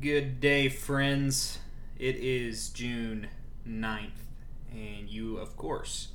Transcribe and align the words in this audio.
Good 0.00 0.40
day, 0.40 0.68
friends. 0.68 1.58
It 1.96 2.16
is 2.16 2.70
June 2.70 3.28
9th, 3.66 4.26
and 4.70 5.08
you, 5.08 5.38
of 5.38 5.56
course, 5.56 6.08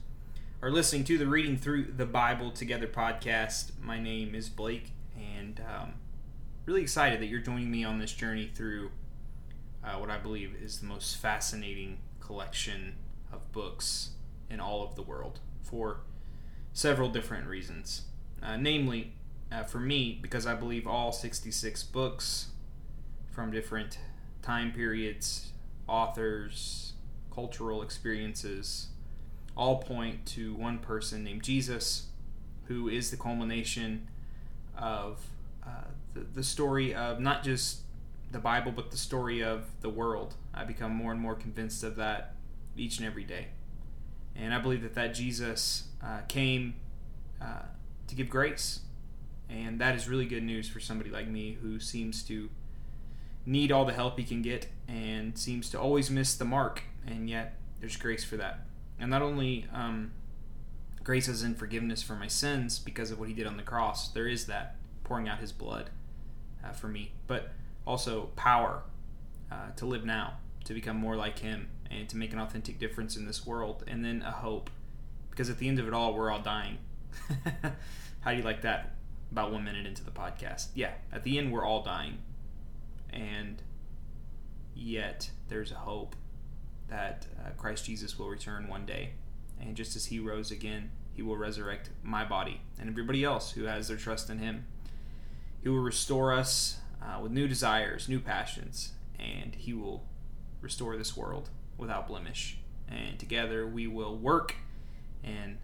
are 0.62 0.70
listening 0.70 1.06
to 1.06 1.18
the 1.18 1.26
Reading 1.26 1.58
Through 1.58 1.94
the 1.96 2.06
Bible 2.06 2.52
Together 2.52 2.86
podcast. 2.86 3.72
My 3.82 3.98
name 3.98 4.36
is 4.36 4.50
Blake, 4.50 4.92
and 5.18 5.62
um, 5.62 5.94
really 6.66 6.82
excited 6.82 7.22
that 7.22 7.28
you're 7.28 7.40
joining 7.40 7.72
me 7.72 7.84
on 7.84 7.98
this 7.98 8.12
journey 8.12 8.52
through 8.54 8.92
uh, 9.84 9.94
what 9.94 10.12
I 10.12 10.18
believe 10.18 10.54
is 10.62 10.80
the 10.80 10.86
most 10.86 11.18
fascinating 11.18 12.00
collection 12.20 12.98
of 13.32 13.52
books 13.52 14.12
in 14.50 14.60
all 14.60 14.84
of 14.84 14.96
the 14.96 15.02
world 15.02 15.40
for 15.64 16.02
several 16.74 17.10
different 17.10 17.48
reasons. 17.48 18.04
Uh, 18.44 18.58
namely, 18.58 19.14
uh, 19.52 19.64
for 19.64 19.80
me, 19.80 20.20
because 20.22 20.46
I 20.46 20.54
believe 20.54 20.86
all 20.86 21.12
66 21.12 21.84
books 21.84 22.51
from 23.32 23.52
different 23.52 23.98
time 24.42 24.72
periods, 24.72 25.52
authors, 25.88 26.94
cultural 27.34 27.82
experiences, 27.82 28.88
all 29.56 29.78
point 29.78 30.26
to 30.26 30.54
one 30.56 30.80
person 30.80 31.24
named 31.24 31.44
Jesus, 31.44 32.08
who 32.66 32.88
is 32.88 33.12
the 33.12 33.18
culmination 33.18 34.08
of 34.78 35.22
uh, 35.66 35.86
the, 36.14 36.22
the 36.34 36.44
story 36.44 36.94
of 36.94 37.20
not 37.20 37.44
just 37.44 37.82
the 38.32 38.40
Bible, 38.40 38.72
but 38.72 38.92
the 38.92 38.98
story 38.98 39.44
of 39.44 39.66
the 39.82 39.90
world. 39.90 40.36
I 40.54 40.64
become 40.64 40.94
more 40.94 41.12
and 41.12 41.20
more 41.20 41.36
convinced 41.36 41.84
of 41.84 41.96
that 41.98 42.36
each 42.76 42.98
and 42.98 43.08
every 43.08 43.24
day. 43.24 43.48
And 44.36 44.54
I 44.54 44.60
believe 44.60 44.82
that 44.84 44.96
that 44.96 45.14
Jesus 45.14 45.86
uh, 46.04 46.22
came 46.28 46.76
uh, 47.42 47.64
to 48.08 48.16
give 48.16 48.30
grace. 48.30 48.82
And 49.50 49.80
that 49.82 49.96
is 49.96 50.08
really 50.08 50.26
good 50.26 50.44
news 50.44 50.70
for 50.70 50.80
somebody 50.80 51.10
like 51.10 51.28
me 51.28 51.58
who 51.62 51.80
seems 51.80 52.24
to 52.24 52.50
need 53.46 53.72
all 53.72 53.86
the 53.86 53.94
help 53.94 54.18
he 54.18 54.26
can 54.26 54.42
get 54.42 54.68
and 54.88 55.38
seems 55.38 55.70
to 55.72 55.80
always 55.80 56.10
miss 56.10 56.36
the 56.36 56.46
mark. 56.46 56.84
And 57.06 57.30
yet, 57.30 57.58
there's 57.80 57.98
grace 57.98 58.24
for 58.24 58.38
that. 58.38 58.62
And 59.00 59.10
not 59.10 59.22
only 59.22 59.66
um, 59.74 60.12
grace 61.04 61.28
as 61.28 61.44
in 61.44 61.56
forgiveness 61.56 62.04
for 62.04 62.16
my 62.16 62.28
sins 62.28 62.78
because 62.78 63.12
of 63.12 63.20
what 63.20 63.28
he 63.28 63.34
did 63.34 63.48
on 63.48 63.58
the 63.58 63.64
cross, 63.64 64.10
there 64.10 64.28
is 64.28 64.46
that 64.46 64.76
pouring 65.04 65.28
out 65.28 65.40
his 65.40 65.52
blood 65.52 65.90
uh, 66.64 66.72
for 66.72 66.88
me, 66.88 67.12
but 67.28 67.52
also 67.86 68.30
power 68.36 68.84
uh, 69.52 69.72
to 69.76 69.86
live 69.86 70.06
now, 70.06 70.38
to 70.66 70.74
become 70.74 70.98
more 70.98 71.16
like 71.16 71.40
him, 71.40 71.70
and 71.90 72.08
to 72.08 72.16
make 72.16 72.32
an 72.32 72.40
authentic 72.40 72.80
difference 72.80 73.18
in 73.18 73.26
this 73.26 73.46
world. 73.46 73.84
And 73.88 74.06
then 74.06 74.22
a 74.22 74.32
hope, 74.32 74.70
because 75.32 75.50
at 75.50 75.58
the 75.58 75.68
end 75.68 75.80
of 75.80 75.88
it 75.88 75.94
all, 75.94 76.14
we're 76.14 76.30
all 76.30 76.42
dying. 76.42 76.78
How 78.22 78.32
do 78.32 78.38
you 78.38 78.44
like 78.44 78.62
that? 78.62 78.96
About 79.32 79.52
one 79.52 79.64
minute 79.64 79.88
into 79.88 80.04
the 80.04 80.12
podcast. 80.12 80.68
Yeah, 80.76 80.92
at 81.12 81.24
the 81.24 81.38
end, 81.38 81.52
we're 81.52 81.66
all 81.66 81.84
dying 81.84 82.20
and 83.12 83.62
yet 84.74 85.30
there's 85.48 85.72
a 85.72 85.76
hope 85.76 86.16
that 86.88 87.26
uh, 87.40 87.50
Christ 87.58 87.86
Jesus 87.86 88.18
will 88.18 88.30
return 88.30 88.68
one 88.68 88.86
day. 88.86 89.14
And 89.60 89.76
just 89.76 89.96
as 89.96 90.06
he 90.08 90.20
rose 90.20 90.52
again, 90.52 90.92
he 91.14 91.22
will 91.22 91.38
resurrect 91.38 91.90
my 92.04 92.26
body 92.26 92.62
and 92.80 92.90
everybody 92.90 93.24
else 93.24 93.52
who 93.52 93.64
has 93.64 93.88
their 93.88 93.98
trust 93.98 94.30
in 94.30 94.40
him. 94.40 94.66
He 95.62 95.70
will 95.70 95.80
restore 95.80 96.34
us 96.34 96.80
uh, 97.02 97.20
with 97.22 97.32
new 97.32 97.48
desires, 97.48 98.10
new 98.10 98.20
passions, 98.20 98.94
and 99.20 99.56
he 99.56 99.74
will 99.74 100.04
restore 100.62 100.98
this 100.98 101.16
world 101.16 101.50
without 101.78 102.08
blemish. 102.08 102.58
And 102.88 103.20
together 103.20 103.68
we 103.68 103.88
will 103.88 104.18
work 104.18 104.56
and 105.24 105.58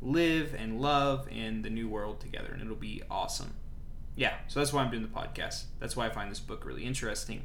live 0.00 0.54
and 0.54 0.80
love 0.80 1.28
in 1.28 1.62
the 1.62 1.70
new 1.70 1.88
world 1.88 2.20
together, 2.20 2.50
and 2.52 2.62
it'll 2.62 2.76
be 2.76 3.02
awesome 3.10 3.54
yeah, 4.16 4.34
so 4.48 4.60
that's 4.60 4.72
why 4.72 4.82
I'm 4.82 4.90
doing 4.90 5.02
the 5.02 5.08
podcast. 5.08 5.64
That's 5.78 5.94
why 5.94 6.06
I 6.06 6.10
find 6.10 6.30
this 6.30 6.40
book 6.40 6.64
really 6.64 6.84
interesting. 6.84 7.42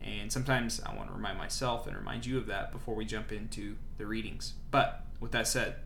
And 0.00 0.32
sometimes 0.32 0.80
I 0.80 0.94
want 0.94 1.08
to 1.08 1.14
remind 1.14 1.36
myself 1.36 1.86
and 1.86 1.96
remind 1.96 2.24
you 2.24 2.38
of 2.38 2.46
that 2.46 2.70
before 2.70 2.94
we 2.94 3.04
jump 3.04 3.32
into 3.32 3.76
the 3.98 4.06
readings. 4.06 4.54
But 4.70 5.04
with 5.18 5.32
that 5.32 5.48
said, 5.48 5.76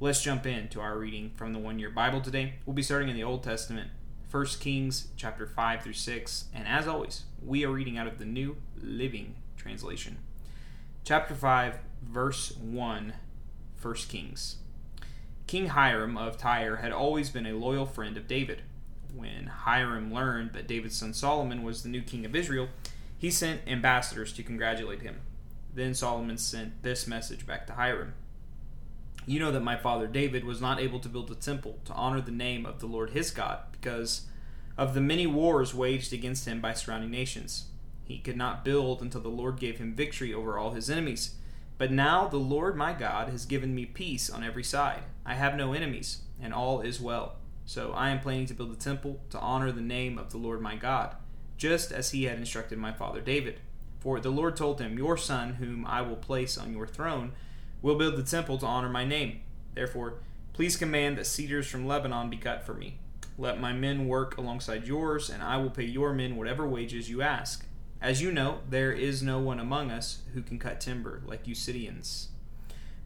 let's 0.00 0.20
jump 0.20 0.46
into 0.46 0.80
our 0.80 0.98
reading 0.98 1.30
from 1.36 1.52
the 1.52 1.60
one 1.60 1.78
year 1.78 1.90
Bible 1.90 2.20
today. 2.20 2.54
We'll 2.66 2.74
be 2.74 2.82
starting 2.82 3.08
in 3.08 3.14
the 3.14 3.22
Old 3.22 3.44
Testament, 3.44 3.90
1 4.30 4.46
Kings 4.60 5.08
chapter 5.16 5.46
5 5.46 5.82
through 5.82 5.92
6. 5.92 6.44
And 6.52 6.66
as 6.66 6.88
always, 6.88 7.22
we 7.42 7.64
are 7.64 7.70
reading 7.70 7.96
out 7.96 8.08
of 8.08 8.18
the 8.18 8.24
New 8.24 8.56
Living 8.76 9.36
Translation. 9.56 10.18
Chapter 11.04 11.36
5, 11.36 11.78
verse 12.02 12.56
1, 12.56 13.14
1 13.80 13.94
Kings. 14.08 14.56
King 15.46 15.68
Hiram 15.68 16.18
of 16.18 16.36
Tyre 16.36 16.76
had 16.76 16.90
always 16.90 17.30
been 17.30 17.46
a 17.46 17.52
loyal 17.52 17.86
friend 17.86 18.16
of 18.16 18.26
David 18.26 18.62
when 19.14 19.46
Hiram 19.46 20.12
learned 20.12 20.52
that 20.52 20.66
David's 20.66 20.96
son 20.96 21.14
Solomon 21.14 21.62
was 21.62 21.82
the 21.82 21.88
new 21.88 22.02
king 22.02 22.24
of 22.24 22.34
Israel, 22.34 22.68
he 23.18 23.30
sent 23.30 23.62
ambassadors 23.66 24.32
to 24.34 24.42
congratulate 24.42 25.02
him. 25.02 25.20
Then 25.74 25.94
Solomon 25.94 26.38
sent 26.38 26.82
this 26.82 27.06
message 27.06 27.46
back 27.46 27.66
to 27.66 27.74
Hiram 27.74 28.14
You 29.26 29.38
know 29.38 29.50
that 29.52 29.60
my 29.60 29.76
father 29.76 30.06
David 30.06 30.44
was 30.44 30.60
not 30.60 30.80
able 30.80 31.00
to 31.00 31.08
build 31.08 31.30
a 31.30 31.34
temple 31.34 31.78
to 31.84 31.92
honor 31.92 32.20
the 32.20 32.30
name 32.30 32.64
of 32.64 32.80
the 32.80 32.86
Lord 32.86 33.10
his 33.10 33.30
God 33.30 33.60
because 33.72 34.22
of 34.78 34.94
the 34.94 35.00
many 35.00 35.26
wars 35.26 35.74
waged 35.74 36.12
against 36.12 36.46
him 36.46 36.60
by 36.60 36.72
surrounding 36.74 37.10
nations. 37.10 37.66
He 38.04 38.18
could 38.18 38.36
not 38.36 38.64
build 38.64 39.02
until 39.02 39.20
the 39.20 39.28
Lord 39.28 39.58
gave 39.58 39.78
him 39.78 39.94
victory 39.94 40.32
over 40.32 40.58
all 40.58 40.72
his 40.72 40.88
enemies. 40.88 41.34
But 41.78 41.90
now 41.90 42.26
the 42.26 42.38
Lord 42.38 42.76
my 42.76 42.92
God 42.92 43.28
has 43.28 43.44
given 43.44 43.74
me 43.74 43.84
peace 43.84 44.30
on 44.30 44.44
every 44.44 44.64
side. 44.64 45.02
I 45.24 45.34
have 45.34 45.56
no 45.56 45.72
enemies, 45.72 46.22
and 46.40 46.54
all 46.54 46.80
is 46.80 47.00
well. 47.00 47.36
So 47.66 47.92
I 47.92 48.10
am 48.10 48.20
planning 48.20 48.46
to 48.46 48.54
build 48.54 48.70
a 48.70 48.76
temple 48.76 49.20
to 49.30 49.40
honor 49.40 49.72
the 49.72 49.80
name 49.80 50.18
of 50.18 50.30
the 50.30 50.38
Lord 50.38 50.60
my 50.60 50.76
God, 50.76 51.16
just 51.56 51.90
as 51.90 52.12
he 52.12 52.24
had 52.24 52.38
instructed 52.38 52.78
my 52.78 52.92
father 52.92 53.20
David. 53.20 53.60
For 53.98 54.20
the 54.20 54.30
Lord 54.30 54.56
told 54.56 54.80
him, 54.80 54.96
Your 54.96 55.16
son, 55.16 55.54
whom 55.54 55.84
I 55.84 56.00
will 56.00 56.16
place 56.16 56.56
on 56.56 56.72
your 56.72 56.86
throne, 56.86 57.32
will 57.82 57.96
build 57.96 58.16
the 58.16 58.22
temple 58.22 58.56
to 58.58 58.66
honor 58.66 58.88
my 58.88 59.04
name. 59.04 59.40
Therefore, 59.74 60.20
please 60.52 60.76
command 60.76 61.18
that 61.18 61.26
cedars 61.26 61.66
from 61.66 61.88
Lebanon 61.88 62.30
be 62.30 62.36
cut 62.36 62.64
for 62.64 62.72
me. 62.72 62.98
Let 63.36 63.60
my 63.60 63.72
men 63.72 64.06
work 64.06 64.36
alongside 64.36 64.86
yours, 64.86 65.28
and 65.28 65.42
I 65.42 65.56
will 65.56 65.70
pay 65.70 65.84
your 65.84 66.12
men 66.12 66.36
whatever 66.36 66.68
wages 66.68 67.10
you 67.10 67.20
ask. 67.20 67.66
As 68.00 68.22
you 68.22 68.30
know, 68.30 68.60
there 68.70 68.92
is 68.92 69.24
no 69.24 69.40
one 69.40 69.58
among 69.58 69.90
us 69.90 70.22
who 70.34 70.42
can 70.42 70.60
cut 70.60 70.80
timber 70.80 71.20
like 71.26 71.48
you 71.48 71.56
Sidonians. 71.56 72.28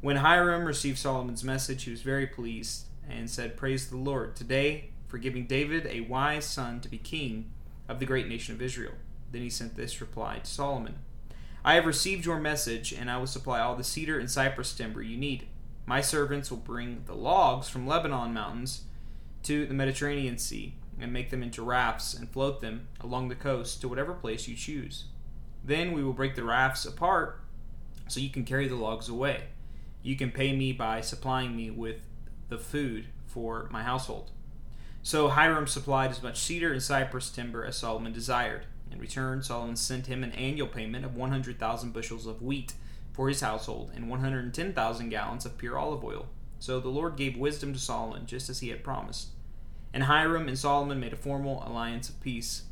When 0.03 0.17
Hiram 0.17 0.67
received 0.67 0.99
Solomon's 0.99 1.43
message, 1.43 1.85
he 1.85 1.91
was 1.91 2.03
very 2.03 2.27
pleased 2.27 2.85
and 3.11 3.29
said, 3.29 3.57
Praise 3.57 3.89
the 3.89 3.97
Lord, 3.97 4.37
today 4.37 4.91
for 5.09 5.19
giving 5.19 5.47
David 5.47 5.87
a 5.87 6.03
wise 6.03 6.45
son 6.45 6.81
to 6.81 6.89
be 6.89 6.99
king 6.99 7.51
of 7.89 7.99
the 7.99 8.07
great 8.07 8.29
nation 8.29 8.55
of 8.55 8.63
Israel. 8.63 8.95
Then 9.33 9.43
he 9.43 9.51
sent 9.51 9.77
this 9.77 10.01
reply 10.01 10.39
to 10.39 10.51
Solomon 10.51 10.99
I 11.63 11.75
have 11.75 11.85
received 11.85 12.25
your 12.25 12.41
message, 12.41 12.93
and 12.93 13.11
I 13.11 13.19
will 13.19 13.27
supply 13.27 13.61
all 13.61 13.77
the 13.77 13.85
cedar 13.85 14.19
and 14.19 14.31
cypress 14.31 14.75
timber 14.75 15.03
you 15.03 15.19
need. 15.19 15.47
My 15.85 16.01
servants 16.01 16.51
will 16.51 16.59
bring 16.59 17.03
the 17.05 17.15
logs 17.15 17.69
from 17.69 17.87
Lebanon 17.87 18.33
mountains 18.33 18.85
to 19.43 19.67
the 19.67 19.75
Mediterranean 19.75 20.39
Sea 20.39 20.75
and 20.99 21.13
make 21.13 21.31
them 21.31 21.43
into 21.43 21.63
rafts 21.63 22.15
and 22.15 22.31
float 22.31 22.61
them 22.61 22.89
along 23.01 23.29
the 23.29 23.35
coast 23.35 23.81
to 23.81 23.89
whatever 23.89 24.15
place 24.15 24.49
you 24.49 24.55
choose. 24.55 25.05
Then 25.63 25.93
we 25.93 26.03
will 26.03 26.13
break 26.13 26.35
the 26.35 26.45
rafts 26.45 26.87
apart 26.87 27.41
so 28.09 28.21
you 28.21 28.31
can 28.31 28.45
carry 28.45 28.67
the 28.67 28.77
logs 28.77 29.09
away. 29.09 29.45
You 30.03 30.17
can 30.17 30.31
pay 30.31 30.57
me 30.57 30.73
by 30.73 31.03
supplying 31.03 31.55
me 31.55 31.71
with 31.71 32.01
the 32.51 32.59
food 32.59 33.07
for 33.27 33.69
my 33.71 33.83
household. 33.83 34.31
So 35.03 35.29
Hiram 35.29 35.67
supplied 35.67 36.11
as 36.11 36.23
much 36.23 36.39
cedar 36.39 36.73
and 36.73 36.83
cypress 36.83 37.31
timber 37.31 37.65
as 37.65 37.79
Solomon 37.79 38.13
desired. 38.13 38.67
In 38.93 38.99
return, 38.99 39.43
Solomon 39.43 39.77
sent 39.77 40.07
him 40.07 40.23
an 40.23 40.33
annual 40.33 40.67
payment 40.67 41.05
of 41.05 41.17
100,000 41.17 41.93
bushels 41.93 42.27
of 42.27 42.43
wheat 42.43 42.75
for 43.13 43.29
his 43.29 43.41
household 43.41 43.93
and 43.95 44.11
110,000 44.11 45.09
gallons 45.09 45.47
of 45.47 45.57
pure 45.57 45.79
olive 45.79 46.05
oil. 46.05 46.27
So 46.59 46.79
the 46.81 46.89
Lord 46.89 47.17
gave 47.17 47.39
wisdom 47.39 47.73
to 47.73 47.79
Solomon, 47.79 48.27
just 48.27 48.51
as 48.51 48.61
he 48.61 48.69
had 48.69 48.85
promised. 48.85 49.29
And 49.95 50.05
Hiram 50.05 50.49
and 50.49 50.59
Solomon 50.59 51.01
made 51.01 51.15
a 51.15 51.17
formal 51.17 51.65
alliance 51.67 52.11
of 52.11 52.21
peace. 52.21 52.65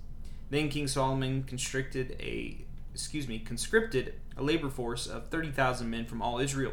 Then 0.51 0.69
King 0.69 0.87
Solomon 0.87 1.45
constricted 1.45 2.17
a 2.21 2.65
excuse 2.99 3.29
me, 3.29 3.39
conscripted 3.39 4.15
a 4.37 4.43
labor 4.43 4.69
force 4.69 5.07
of 5.07 5.29
30,000 5.29 5.89
men 5.89 6.05
from 6.05 6.21
all 6.21 6.41
Israel. 6.41 6.73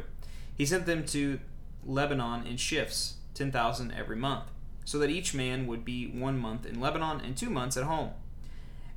He 0.56 0.66
sent 0.66 0.84
them 0.84 1.04
to 1.06 1.38
Lebanon 1.86 2.46
in 2.46 2.56
shifts, 2.56 3.14
10,000 3.34 3.92
every 3.92 4.16
month, 4.16 4.44
so 4.84 4.98
that 4.98 5.10
each 5.10 5.34
man 5.34 5.66
would 5.66 5.84
be 5.84 6.06
one 6.06 6.38
month 6.38 6.66
in 6.66 6.80
Lebanon 6.80 7.20
and 7.20 7.36
two 7.36 7.50
months 7.50 7.76
at 7.76 7.84
home. 7.84 8.10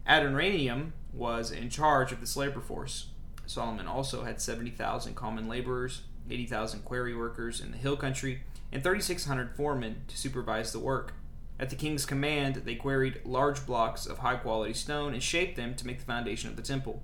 Adoniram 0.08 0.94
was 1.14 1.52
in 1.52 1.70
charge 1.70 2.12
of 2.12 2.20
this 2.20 2.36
labor 2.36 2.62
force. 2.62 3.08
Solomon 3.46 3.88
also 3.88 4.24
had 4.24 4.42
70,000 4.42 5.16
common 5.16 5.48
laborers, 5.48 6.02
80,000 6.30 6.86
quarry 6.86 7.16
workers 7.16 7.62
in 7.62 7.72
the 7.72 7.78
hill 7.78 7.98
country, 7.98 8.42
and 8.72 8.84
3,600 8.84 9.56
foremen 9.56 10.04
to 10.08 10.18
supervise 10.18 10.72
the 10.72 10.80
work. 10.80 11.14
At 11.60 11.70
the 11.70 11.76
king's 11.76 12.06
command, 12.06 12.62
they 12.66 12.76
quarried 12.76 13.22
large 13.26 13.66
blocks 13.66 14.06
of 14.06 14.20
high 14.20 14.38
quality 14.38 14.74
stone 14.74 15.14
and 15.14 15.22
shaped 15.22 15.58
them 15.58 15.76
to 15.76 15.86
make 15.86 16.00
the 16.00 16.06
foundation 16.06 16.50
of 16.50 16.56
the 16.56 16.62
temple. 16.62 17.04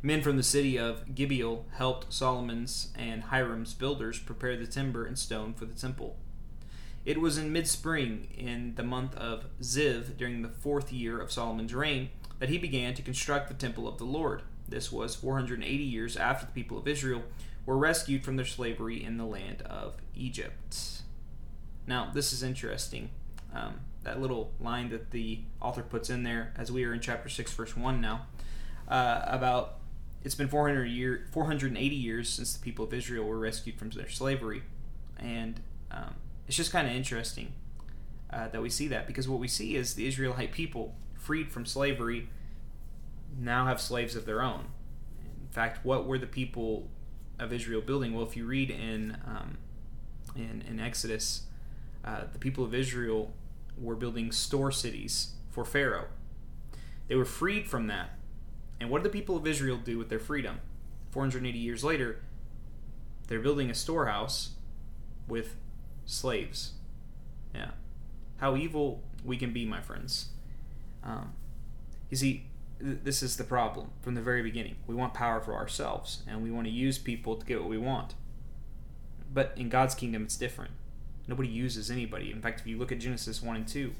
Men 0.00 0.22
from 0.22 0.36
the 0.36 0.42
city 0.42 0.78
of 0.78 1.14
Gibeah 1.14 1.58
helped 1.76 2.12
Solomon's 2.12 2.92
and 2.96 3.24
Hiram's 3.24 3.74
builders 3.74 4.18
prepare 4.18 4.56
the 4.56 4.66
timber 4.66 5.04
and 5.04 5.18
stone 5.18 5.54
for 5.54 5.64
the 5.64 5.74
temple. 5.74 6.16
It 7.04 7.20
was 7.20 7.38
in 7.38 7.52
mid 7.52 7.66
spring, 7.66 8.28
in 8.36 8.74
the 8.76 8.82
month 8.82 9.16
of 9.16 9.46
Ziv, 9.60 10.16
during 10.16 10.42
the 10.42 10.48
fourth 10.48 10.92
year 10.92 11.20
of 11.20 11.32
Solomon's 11.32 11.74
reign, 11.74 12.10
that 12.38 12.48
he 12.48 12.58
began 12.58 12.94
to 12.94 13.02
construct 13.02 13.48
the 13.48 13.54
temple 13.54 13.88
of 13.88 13.98
the 13.98 14.04
Lord. 14.04 14.42
This 14.68 14.92
was 14.92 15.16
480 15.16 15.82
years 15.82 16.16
after 16.16 16.46
the 16.46 16.52
people 16.52 16.78
of 16.78 16.86
Israel 16.86 17.22
were 17.66 17.76
rescued 17.76 18.24
from 18.24 18.36
their 18.36 18.46
slavery 18.46 19.02
in 19.02 19.16
the 19.16 19.24
land 19.24 19.62
of 19.62 19.94
Egypt. 20.14 21.02
Now, 21.86 22.10
this 22.12 22.32
is 22.32 22.42
interesting. 22.42 23.10
Um, 23.54 23.80
that 24.04 24.20
little 24.20 24.52
line 24.60 24.90
that 24.90 25.10
the 25.10 25.40
author 25.60 25.82
puts 25.82 26.10
in 26.10 26.22
there, 26.22 26.52
as 26.56 26.70
we 26.70 26.84
are 26.84 26.92
in 26.92 27.00
chapter 27.00 27.28
6, 27.28 27.52
verse 27.52 27.76
1 27.76 28.00
now, 28.00 28.26
uh, 28.86 29.22
about 29.26 29.77
it's 30.24 30.34
been 30.34 30.48
400 30.48 30.84
year, 30.84 31.26
480 31.32 31.94
years 31.94 32.28
since 32.28 32.54
the 32.54 32.60
people 32.60 32.84
of 32.84 32.92
Israel 32.92 33.24
were 33.24 33.38
rescued 33.38 33.78
from 33.78 33.90
their 33.90 34.08
slavery. 34.08 34.62
And 35.18 35.60
um, 35.90 36.14
it's 36.46 36.56
just 36.56 36.72
kind 36.72 36.86
of 36.86 36.94
interesting 36.94 37.52
uh, 38.30 38.48
that 38.48 38.60
we 38.60 38.70
see 38.70 38.88
that 38.88 39.06
because 39.06 39.28
what 39.28 39.38
we 39.38 39.48
see 39.48 39.76
is 39.76 39.94
the 39.94 40.06
Israelite 40.06 40.52
people, 40.52 40.94
freed 41.14 41.50
from 41.50 41.66
slavery, 41.66 42.28
now 43.38 43.66
have 43.66 43.80
slaves 43.80 44.16
of 44.16 44.26
their 44.26 44.42
own. 44.42 44.66
In 45.20 45.48
fact, 45.50 45.84
what 45.84 46.06
were 46.06 46.18
the 46.18 46.26
people 46.26 46.88
of 47.38 47.52
Israel 47.52 47.80
building? 47.80 48.14
Well, 48.14 48.26
if 48.26 48.36
you 48.36 48.46
read 48.46 48.70
in 48.70 49.16
um, 49.26 49.58
in, 50.36 50.62
in 50.68 50.80
Exodus, 50.80 51.42
uh, 52.04 52.22
the 52.32 52.38
people 52.38 52.64
of 52.64 52.74
Israel 52.74 53.32
were 53.76 53.94
building 53.94 54.32
store 54.32 54.70
cities 54.70 55.34
for 55.50 55.64
Pharaoh. 55.64 56.06
They 57.08 57.14
were 57.14 57.24
freed 57.24 57.66
from 57.66 57.86
that. 57.88 58.10
And 58.80 58.90
what 58.90 59.02
do 59.02 59.08
the 59.08 59.12
people 59.12 59.36
of 59.36 59.46
Israel 59.46 59.76
do 59.76 59.98
with 59.98 60.08
their 60.08 60.18
freedom? 60.18 60.60
480 61.10 61.58
years 61.58 61.82
later, 61.82 62.20
they're 63.26 63.40
building 63.40 63.70
a 63.70 63.74
storehouse 63.74 64.50
with 65.26 65.56
slaves. 66.06 66.72
Yeah. 67.54 67.70
How 68.38 68.56
evil 68.56 69.02
we 69.24 69.36
can 69.36 69.52
be, 69.52 69.64
my 69.64 69.80
friends. 69.80 70.30
Um, 71.02 71.32
you 72.10 72.16
see, 72.16 72.46
th- 72.80 72.98
this 73.02 73.22
is 73.22 73.36
the 73.36 73.44
problem 73.44 73.90
from 74.00 74.14
the 74.14 74.22
very 74.22 74.42
beginning. 74.42 74.76
We 74.86 74.94
want 74.94 75.14
power 75.14 75.40
for 75.40 75.54
ourselves, 75.54 76.22
and 76.26 76.42
we 76.42 76.50
want 76.50 76.66
to 76.66 76.72
use 76.72 76.98
people 76.98 77.36
to 77.36 77.46
get 77.46 77.60
what 77.60 77.68
we 77.68 77.78
want. 77.78 78.14
But 79.32 79.52
in 79.56 79.68
God's 79.68 79.94
kingdom, 79.94 80.24
it's 80.24 80.36
different. 80.36 80.72
Nobody 81.26 81.48
uses 81.48 81.90
anybody. 81.90 82.32
In 82.32 82.40
fact, 82.40 82.60
if 82.60 82.66
you 82.66 82.78
look 82.78 82.90
at 82.90 83.00
Genesis 83.00 83.42
1 83.42 83.56
and 83.56 83.68
2, 83.68 83.92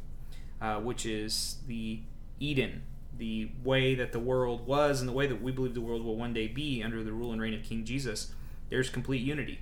uh, 0.60 0.76
which 0.80 1.04
is 1.04 1.58
the 1.66 2.00
Eden, 2.40 2.82
the 3.18 3.50
way 3.64 3.94
that 3.94 4.12
the 4.12 4.18
world 4.18 4.66
was 4.66 5.00
and 5.00 5.08
the 5.08 5.12
way 5.12 5.26
that 5.26 5.42
we 5.42 5.52
believe 5.52 5.74
the 5.74 5.80
world 5.80 6.04
will 6.04 6.16
one 6.16 6.32
day 6.32 6.46
be 6.46 6.82
under 6.82 7.02
the 7.02 7.12
rule 7.12 7.32
and 7.32 7.40
reign 7.40 7.54
of 7.54 7.62
King 7.62 7.84
Jesus, 7.84 8.32
there's 8.68 8.88
complete 8.88 9.22
unity. 9.22 9.60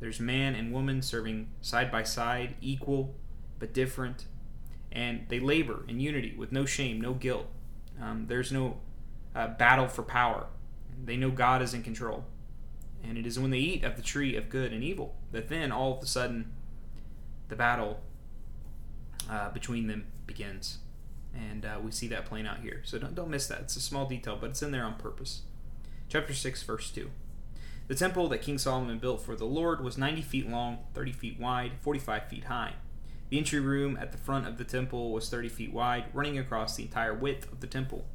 There's 0.00 0.20
man 0.20 0.54
and 0.54 0.72
woman 0.72 1.02
serving 1.02 1.48
side 1.60 1.90
by 1.90 2.02
side, 2.02 2.54
equal 2.60 3.14
but 3.58 3.72
different, 3.72 4.26
and 4.92 5.26
they 5.28 5.40
labor 5.40 5.84
in 5.88 6.00
unity 6.00 6.34
with 6.36 6.52
no 6.52 6.64
shame, 6.64 7.00
no 7.00 7.14
guilt. 7.14 7.46
Um, 8.00 8.26
there's 8.28 8.52
no 8.52 8.78
uh, 9.34 9.48
battle 9.48 9.88
for 9.88 10.02
power. 10.02 10.46
They 11.04 11.16
know 11.16 11.30
God 11.30 11.62
is 11.62 11.74
in 11.74 11.82
control. 11.82 12.24
And 13.02 13.16
it 13.16 13.26
is 13.26 13.38
when 13.38 13.50
they 13.50 13.58
eat 13.58 13.84
of 13.84 13.96
the 13.96 14.02
tree 14.02 14.36
of 14.36 14.48
good 14.48 14.72
and 14.72 14.82
evil 14.82 15.14
that 15.32 15.48
then 15.48 15.70
all 15.70 15.96
of 15.96 16.02
a 16.02 16.06
sudden 16.06 16.52
the 17.48 17.56
battle 17.56 18.00
uh, 19.30 19.50
between 19.50 19.86
them 19.86 20.06
begins. 20.26 20.78
And 21.34 21.64
uh, 21.64 21.78
we 21.82 21.90
see 21.90 22.08
that 22.08 22.26
playing 22.26 22.46
out 22.46 22.60
here. 22.60 22.82
So 22.84 22.98
don't, 22.98 23.14
don't 23.14 23.30
miss 23.30 23.46
that. 23.48 23.60
It's 23.60 23.76
a 23.76 23.80
small 23.80 24.06
detail, 24.06 24.38
but 24.40 24.50
it's 24.50 24.62
in 24.62 24.70
there 24.70 24.84
on 24.84 24.94
purpose. 24.94 25.42
Chapter 26.08 26.32
6, 26.32 26.62
verse 26.62 26.90
2. 26.90 27.10
The 27.88 27.94
temple 27.94 28.28
that 28.28 28.42
King 28.42 28.58
Solomon 28.58 28.98
built 28.98 29.22
for 29.22 29.34
the 29.34 29.46
Lord 29.46 29.82
was 29.82 29.96
90 29.96 30.22
feet 30.22 30.48
long, 30.48 30.78
30 30.94 31.12
feet 31.12 31.40
wide, 31.40 31.72
45 31.80 32.28
feet 32.28 32.44
high. 32.44 32.74
The 33.30 33.38
entry 33.38 33.60
room 33.60 33.98
at 34.00 34.12
the 34.12 34.18
front 34.18 34.46
of 34.46 34.58
the 34.58 34.64
temple 34.64 35.12
was 35.12 35.28
30 35.28 35.48
feet 35.48 35.72
wide, 35.72 36.06
running 36.12 36.38
across 36.38 36.76
the 36.76 36.84
entire 36.84 37.14
width 37.14 37.50
of 37.50 37.60
the 37.60 37.66
temple. 37.66 38.06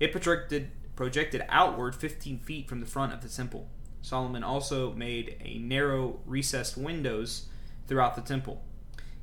It 0.00 0.12
projected, 0.12 0.70
projected 0.96 1.44
outward 1.48 1.94
15 1.94 2.38
feet 2.38 2.68
from 2.68 2.80
the 2.80 2.86
front 2.86 3.12
of 3.12 3.20
the 3.20 3.28
temple. 3.28 3.68
Solomon 4.02 4.44
also 4.44 4.92
made 4.92 5.36
a 5.44 5.58
narrow, 5.58 6.20
recessed 6.24 6.76
windows 6.76 7.46
throughout 7.86 8.14
the 8.14 8.22
temple. 8.22 8.62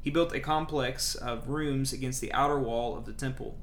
He 0.06 0.12
built 0.12 0.36
a 0.36 0.40
complex 0.40 1.16
of 1.16 1.50
rooms 1.50 1.92
against 1.92 2.22
the 2.22 2.32
outer 2.32 2.60
wall 2.60 2.96
of 2.96 3.06
the 3.06 3.12
temple, 3.12 3.58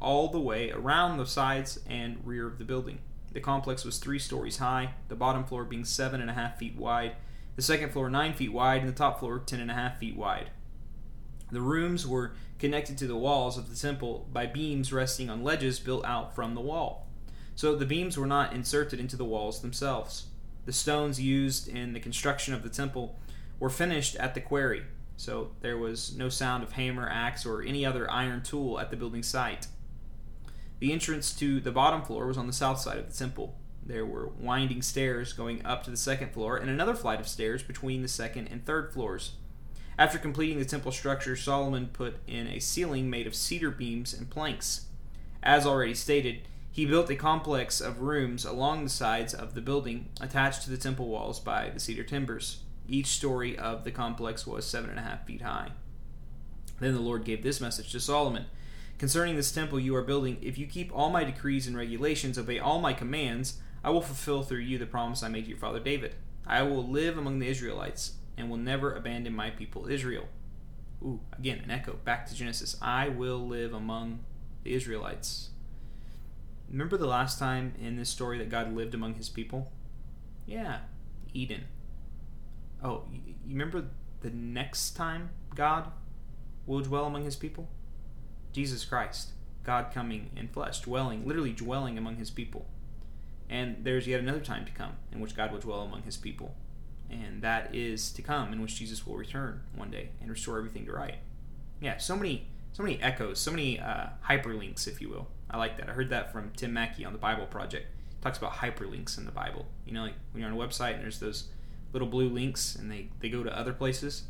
all 0.00 0.26
the 0.26 0.40
way 0.40 0.72
around 0.72 1.18
the 1.18 1.24
sides 1.24 1.78
and 1.88 2.18
rear 2.24 2.48
of 2.48 2.58
the 2.58 2.64
building. 2.64 2.98
The 3.30 3.38
complex 3.38 3.84
was 3.84 3.98
three 3.98 4.18
stories 4.18 4.56
high, 4.56 4.94
the 5.06 5.14
bottom 5.14 5.44
floor 5.44 5.64
being 5.64 5.84
seven 5.84 6.20
and 6.20 6.28
a 6.28 6.34
half 6.34 6.58
feet 6.58 6.74
wide, 6.74 7.14
the 7.54 7.62
second 7.62 7.92
floor 7.92 8.10
nine 8.10 8.34
feet 8.34 8.52
wide, 8.52 8.80
and 8.80 8.88
the 8.88 8.92
top 8.92 9.20
floor 9.20 9.38
ten 9.38 9.60
and 9.60 9.70
a 9.70 9.74
half 9.74 10.00
feet 10.00 10.16
wide. 10.16 10.50
The 11.52 11.60
rooms 11.60 12.08
were 12.08 12.32
connected 12.58 12.98
to 12.98 13.06
the 13.06 13.16
walls 13.16 13.56
of 13.56 13.70
the 13.70 13.76
temple 13.76 14.28
by 14.32 14.46
beams 14.46 14.92
resting 14.92 15.30
on 15.30 15.44
ledges 15.44 15.78
built 15.78 16.04
out 16.04 16.34
from 16.34 16.56
the 16.56 16.60
wall. 16.60 17.06
So 17.54 17.76
the 17.76 17.86
beams 17.86 18.18
were 18.18 18.26
not 18.26 18.52
inserted 18.52 18.98
into 18.98 19.16
the 19.16 19.24
walls 19.24 19.60
themselves. 19.60 20.26
The 20.66 20.72
stones 20.72 21.20
used 21.20 21.68
in 21.68 21.92
the 21.92 22.00
construction 22.00 22.52
of 22.52 22.64
the 22.64 22.68
temple 22.68 23.16
were 23.60 23.70
finished 23.70 24.16
at 24.16 24.34
the 24.34 24.40
quarry, 24.40 24.82
so 25.16 25.52
there 25.60 25.78
was 25.78 26.16
no 26.16 26.28
sound 26.28 26.62
of 26.62 26.72
hammer, 26.72 27.08
axe, 27.08 27.46
or 27.46 27.62
any 27.62 27.84
other 27.86 28.10
iron 28.10 28.42
tool 28.42 28.80
at 28.80 28.90
the 28.90 28.96
building 28.96 29.22
site. 29.22 29.68
The 30.80 30.92
entrance 30.92 31.32
to 31.34 31.60
the 31.60 31.72
bottom 31.72 32.02
floor 32.02 32.26
was 32.26 32.36
on 32.36 32.46
the 32.46 32.52
south 32.52 32.80
side 32.80 32.98
of 32.98 33.10
the 33.10 33.16
temple. 33.16 33.56
There 33.86 34.06
were 34.06 34.28
winding 34.28 34.82
stairs 34.82 35.32
going 35.32 35.64
up 35.64 35.84
to 35.84 35.90
the 35.90 35.96
second 35.96 36.32
floor, 36.32 36.56
and 36.56 36.68
another 36.68 36.94
flight 36.94 37.20
of 37.20 37.28
stairs 37.28 37.62
between 37.62 38.02
the 38.02 38.08
second 38.08 38.48
and 38.48 38.64
third 38.64 38.92
floors. 38.92 39.32
After 39.96 40.18
completing 40.18 40.58
the 40.58 40.64
temple 40.64 40.90
structure, 40.90 41.36
Solomon 41.36 41.88
put 41.92 42.16
in 42.26 42.48
a 42.48 42.58
ceiling 42.58 43.08
made 43.08 43.26
of 43.26 43.34
cedar 43.34 43.70
beams 43.70 44.12
and 44.12 44.28
planks. 44.28 44.86
As 45.42 45.66
already 45.66 45.94
stated, 45.94 46.48
he 46.72 46.86
built 46.86 47.08
a 47.10 47.14
complex 47.14 47.80
of 47.80 48.00
rooms 48.00 48.44
along 48.44 48.82
the 48.82 48.90
sides 48.90 49.32
of 49.32 49.54
the 49.54 49.60
building, 49.60 50.08
attached 50.20 50.62
to 50.62 50.70
the 50.70 50.76
temple 50.76 51.06
walls 51.06 51.38
by 51.38 51.70
the 51.70 51.78
cedar 51.78 52.02
timbers. 52.02 52.63
Each 52.88 53.06
story 53.06 53.56
of 53.58 53.84
the 53.84 53.90
complex 53.90 54.46
was 54.46 54.66
seven 54.66 54.90
and 54.90 54.98
a 54.98 55.02
half 55.02 55.26
feet 55.26 55.42
high. 55.42 55.70
Then 56.80 56.94
the 56.94 57.00
Lord 57.00 57.24
gave 57.24 57.42
this 57.42 57.60
message 57.60 57.92
to 57.92 58.00
Solomon 58.00 58.46
Concerning 58.98 59.34
this 59.34 59.50
temple 59.50 59.80
you 59.80 59.94
are 59.96 60.02
building, 60.02 60.38
if 60.40 60.56
you 60.56 60.66
keep 60.66 60.94
all 60.94 61.10
my 61.10 61.24
decrees 61.24 61.66
and 61.66 61.76
regulations, 61.76 62.38
obey 62.38 62.58
all 62.58 62.80
my 62.80 62.92
commands, 62.92 63.58
I 63.82 63.90
will 63.90 64.00
fulfill 64.00 64.42
through 64.42 64.60
you 64.60 64.78
the 64.78 64.86
promise 64.86 65.22
I 65.22 65.28
made 65.28 65.44
to 65.44 65.50
your 65.50 65.58
father 65.58 65.80
David. 65.80 66.14
I 66.46 66.62
will 66.62 66.86
live 66.86 67.18
among 67.18 67.38
the 67.38 67.48
Israelites 67.48 68.12
and 68.36 68.48
will 68.48 68.56
never 68.56 68.94
abandon 68.94 69.34
my 69.34 69.50
people 69.50 69.88
Israel. 69.88 70.28
Ooh, 71.02 71.20
again, 71.36 71.60
an 71.64 71.70
echo 71.70 71.98
back 72.04 72.26
to 72.26 72.34
Genesis. 72.34 72.76
I 72.80 73.08
will 73.08 73.46
live 73.46 73.74
among 73.74 74.20
the 74.62 74.74
Israelites. 74.74 75.50
Remember 76.70 76.96
the 76.96 77.06
last 77.06 77.38
time 77.38 77.74
in 77.80 77.96
this 77.96 78.08
story 78.08 78.38
that 78.38 78.48
God 78.48 78.74
lived 78.74 78.94
among 78.94 79.14
his 79.14 79.28
people? 79.28 79.72
Yeah, 80.46 80.78
Eden. 81.32 81.64
Oh, 82.82 83.04
you 83.12 83.34
remember 83.48 83.84
the 84.20 84.30
next 84.30 84.90
time 84.90 85.30
God 85.54 85.90
will 86.66 86.80
dwell 86.80 87.06
among 87.06 87.24
his 87.24 87.36
people? 87.36 87.68
Jesus 88.52 88.84
Christ, 88.84 89.30
God 89.64 89.92
coming 89.92 90.30
in 90.36 90.48
flesh, 90.48 90.80
dwelling, 90.80 91.26
literally 91.26 91.52
dwelling 91.52 91.98
among 91.98 92.16
his 92.16 92.30
people. 92.30 92.66
And 93.48 93.84
there's 93.84 94.06
yet 94.06 94.20
another 94.20 94.40
time 94.40 94.64
to 94.64 94.72
come 94.72 94.92
in 95.12 95.20
which 95.20 95.36
God 95.36 95.52
will 95.52 95.60
dwell 95.60 95.82
among 95.82 96.02
his 96.02 96.16
people. 96.16 96.54
And 97.10 97.42
that 97.42 97.74
is 97.74 98.10
to 98.12 98.22
come 98.22 98.52
in 98.52 98.62
which 98.62 98.76
Jesus 98.76 99.06
will 99.06 99.16
return 99.16 99.60
one 99.74 99.90
day 99.90 100.10
and 100.20 100.30
restore 100.30 100.58
everything 100.58 100.86
to 100.86 100.92
right. 100.92 101.16
Yeah, 101.80 101.98
so 101.98 102.16
many 102.16 102.48
so 102.74 102.82
many 102.82 103.00
echoes, 103.00 103.38
so 103.38 103.52
many 103.52 103.78
uh, 103.78 104.06
hyperlinks, 104.28 104.88
if 104.88 105.00
you 105.00 105.08
will. 105.08 105.28
I 105.48 105.58
like 105.58 105.78
that. 105.78 105.88
I 105.88 105.92
heard 105.92 106.10
that 106.10 106.32
from 106.32 106.50
Tim 106.56 106.72
Mackie 106.72 107.04
on 107.04 107.12
the 107.12 107.20
Bible 107.20 107.46
Project. 107.46 107.86
He 108.08 108.20
talks 108.20 108.36
about 108.36 108.54
hyperlinks 108.54 109.16
in 109.16 109.26
the 109.26 109.30
Bible. 109.30 109.66
You 109.86 109.92
know, 109.92 110.02
like 110.02 110.14
when 110.32 110.40
you're 110.42 110.50
on 110.50 110.58
a 110.58 110.60
website 110.60 110.94
and 110.94 111.04
there's 111.04 111.20
those 111.20 111.50
little 111.94 112.08
blue 112.08 112.28
links 112.28 112.74
and 112.74 112.90
they, 112.90 113.08
they 113.20 113.30
go 113.30 113.42
to 113.42 113.58
other 113.58 113.72
places. 113.72 114.24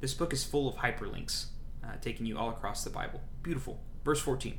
This 0.00 0.14
book 0.14 0.32
is 0.32 0.44
full 0.44 0.68
of 0.68 0.76
hyperlinks, 0.76 1.46
uh, 1.82 1.94
taking 2.00 2.26
you 2.26 2.38
all 2.38 2.50
across 2.50 2.84
the 2.84 2.90
Bible. 2.90 3.20
Beautiful. 3.42 3.80
Verse 4.04 4.20
14. 4.20 4.58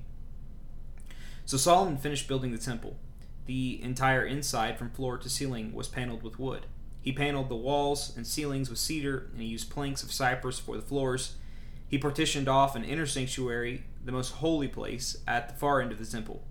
So 1.46 1.56
Solomon 1.56 1.98
finished 1.98 2.27
building 2.27 2.51
the 2.51 2.58
temple. 2.58 2.98
The 3.46 3.82
entire 3.82 4.25
inside, 4.25 4.77
from 4.77 4.91
floor 4.91 5.18
to 5.18 5.29
ceiling, 5.29 5.74
was 5.74 5.88
paneled 5.88 6.22
with 6.22 6.38
wood. 6.38 6.65
He 7.01 7.13
paneled 7.13 7.50
the 7.50 7.56
walls 7.56 8.15
and 8.15 8.27
ceilings 8.27 8.70
with 8.70 8.77
cedar, 8.77 9.29
and 9.32 9.41
he 9.41 9.48
used 9.48 9.70
planks 9.70 10.03
of 10.03 10.12
cypress 10.12 10.60
for 10.60 10.75
the 10.75 10.82
floors. 10.82 11.36
He 11.88 11.98
partitioned 11.98 12.48
off 12.48 12.75
an 12.75 12.84
inner 12.84 13.08
sanctuary, 13.08 13.84
the 14.03 14.12
most 14.12 14.34
holy 14.34 14.68
place, 14.68 15.18
at 15.27 15.50
the 15.50 15.56
far 15.56 15.82
end 15.82 15.91
of 15.91 15.98
the 15.98 16.06
temple. 16.06 16.44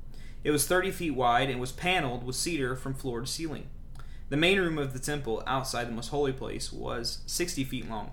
It 0.43 0.51
was 0.51 0.67
30 0.67 0.91
feet 0.91 1.11
wide 1.13 1.51
and 1.51 1.61
was 1.61 1.71
paneled 1.71 2.25
with 2.25 2.37
cedar 2.37 2.75
from 2.75 2.95
floor 2.95 3.21
to 3.21 3.27
ceiling. 3.27 3.69
The 4.29 4.37
main 4.37 4.59
room 4.59 4.77
of 4.79 4.93
the 4.93 4.99
temple, 4.99 5.43
outside 5.47 5.89
the 5.89 5.93
most 5.93 6.09
holy 6.09 6.33
place, 6.33 6.73
was 6.73 7.21
60 7.27 7.65
feet 7.65 7.89
long. 7.89 8.13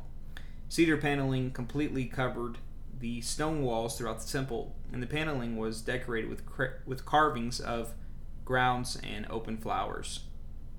Cedar 0.69 0.97
paneling 0.97 1.51
completely 1.51 2.05
covered 2.05 2.57
the 2.99 3.19
stone 3.21 3.61
walls 3.61 3.97
throughout 3.97 4.21
the 4.21 4.31
temple, 4.31 4.73
and 4.93 5.03
the 5.03 5.07
paneling 5.07 5.57
was 5.57 5.81
decorated 5.81 6.29
with, 6.29 6.41
with 6.85 7.05
carvings 7.05 7.59
of 7.59 7.93
grounds 8.45 8.97
and 9.03 9.27
open 9.29 9.57
flowers. 9.57 10.21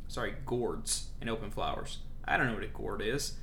Sorry, 0.08 0.34
gourds 0.46 1.08
and 1.20 1.28
open 1.28 1.50
flowers. 1.50 1.98
I 2.24 2.36
don't 2.36 2.46
know 2.46 2.54
what 2.54 2.62
a 2.64 2.68
gourd 2.68 3.02
is, 3.02 3.34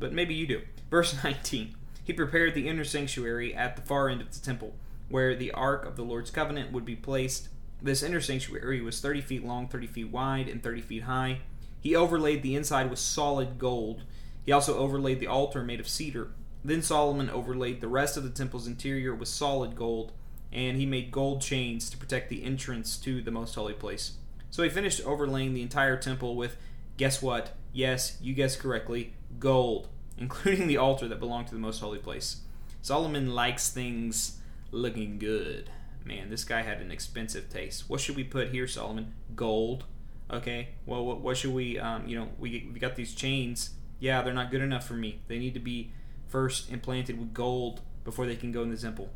but 0.00 0.12
maybe 0.12 0.34
you 0.34 0.46
do. 0.46 0.62
Verse 0.90 1.16
19 1.24 1.76
He 2.02 2.12
prepared 2.12 2.54
the 2.54 2.68
inner 2.68 2.84
sanctuary 2.84 3.54
at 3.54 3.76
the 3.76 3.82
far 3.82 4.08
end 4.08 4.20
of 4.20 4.32
the 4.32 4.44
temple. 4.44 4.74
where 5.08 5.36
the 5.36 5.52
Ark 5.52 5.84
of 5.86 5.94
the 5.94 6.02
Lord's 6.02 6.32
Covenant 6.32 6.72
would 6.72 6.84
be 6.84 6.96
placed. 6.96 7.48
This 7.86 8.02
inner 8.02 8.20
sanctuary 8.20 8.80
was 8.80 9.00
30 9.00 9.20
feet 9.20 9.44
long, 9.44 9.68
30 9.68 9.86
feet 9.86 10.10
wide, 10.10 10.48
and 10.48 10.60
30 10.60 10.80
feet 10.80 11.02
high. 11.04 11.42
He 11.80 11.94
overlaid 11.94 12.42
the 12.42 12.56
inside 12.56 12.90
with 12.90 12.98
solid 12.98 13.58
gold. 13.60 14.02
He 14.44 14.50
also 14.50 14.76
overlaid 14.76 15.20
the 15.20 15.28
altar 15.28 15.62
made 15.62 15.78
of 15.78 15.88
cedar. 15.88 16.32
Then 16.64 16.82
Solomon 16.82 17.30
overlaid 17.30 17.80
the 17.80 17.86
rest 17.86 18.16
of 18.16 18.24
the 18.24 18.30
temple's 18.30 18.66
interior 18.66 19.14
with 19.14 19.28
solid 19.28 19.76
gold, 19.76 20.10
and 20.52 20.76
he 20.76 20.84
made 20.84 21.12
gold 21.12 21.42
chains 21.42 21.88
to 21.90 21.96
protect 21.96 22.28
the 22.28 22.42
entrance 22.42 22.96
to 22.96 23.22
the 23.22 23.30
most 23.30 23.54
holy 23.54 23.74
place. 23.74 24.14
So 24.50 24.64
he 24.64 24.68
finished 24.68 25.06
overlaying 25.06 25.54
the 25.54 25.62
entire 25.62 25.96
temple 25.96 26.34
with, 26.34 26.56
guess 26.96 27.22
what? 27.22 27.52
Yes, 27.72 28.18
you 28.20 28.34
guessed 28.34 28.58
correctly, 28.58 29.12
gold, 29.38 29.86
including 30.18 30.66
the 30.66 30.78
altar 30.78 31.06
that 31.06 31.20
belonged 31.20 31.46
to 31.48 31.54
the 31.54 31.60
most 31.60 31.78
holy 31.78 32.00
place. 32.00 32.40
Solomon 32.82 33.32
likes 33.32 33.70
things 33.70 34.40
looking 34.72 35.20
good. 35.20 35.70
Man, 36.06 36.30
this 36.30 36.44
guy 36.44 36.62
had 36.62 36.80
an 36.80 36.92
expensive 36.92 37.50
taste. 37.50 37.90
What 37.90 38.00
should 38.00 38.14
we 38.14 38.22
put 38.22 38.50
here, 38.50 38.68
Solomon? 38.68 39.12
Gold. 39.34 39.84
Okay. 40.30 40.68
Well, 40.86 41.04
what, 41.04 41.20
what 41.20 41.36
should 41.36 41.52
we? 41.52 41.80
Um, 41.80 42.06
you 42.06 42.16
know, 42.16 42.28
we 42.38 42.70
we 42.72 42.78
got 42.78 42.94
these 42.94 43.12
chains. 43.12 43.70
Yeah, 43.98 44.22
they're 44.22 44.32
not 44.32 44.52
good 44.52 44.62
enough 44.62 44.86
for 44.86 44.94
me. 44.94 45.20
They 45.26 45.40
need 45.40 45.54
to 45.54 45.60
be 45.60 45.92
first 46.28 46.70
implanted 46.70 47.18
with 47.18 47.34
gold 47.34 47.80
before 48.04 48.24
they 48.24 48.36
can 48.36 48.52
go 48.52 48.62
in 48.62 48.70
the 48.70 48.76
temple. 48.76 49.10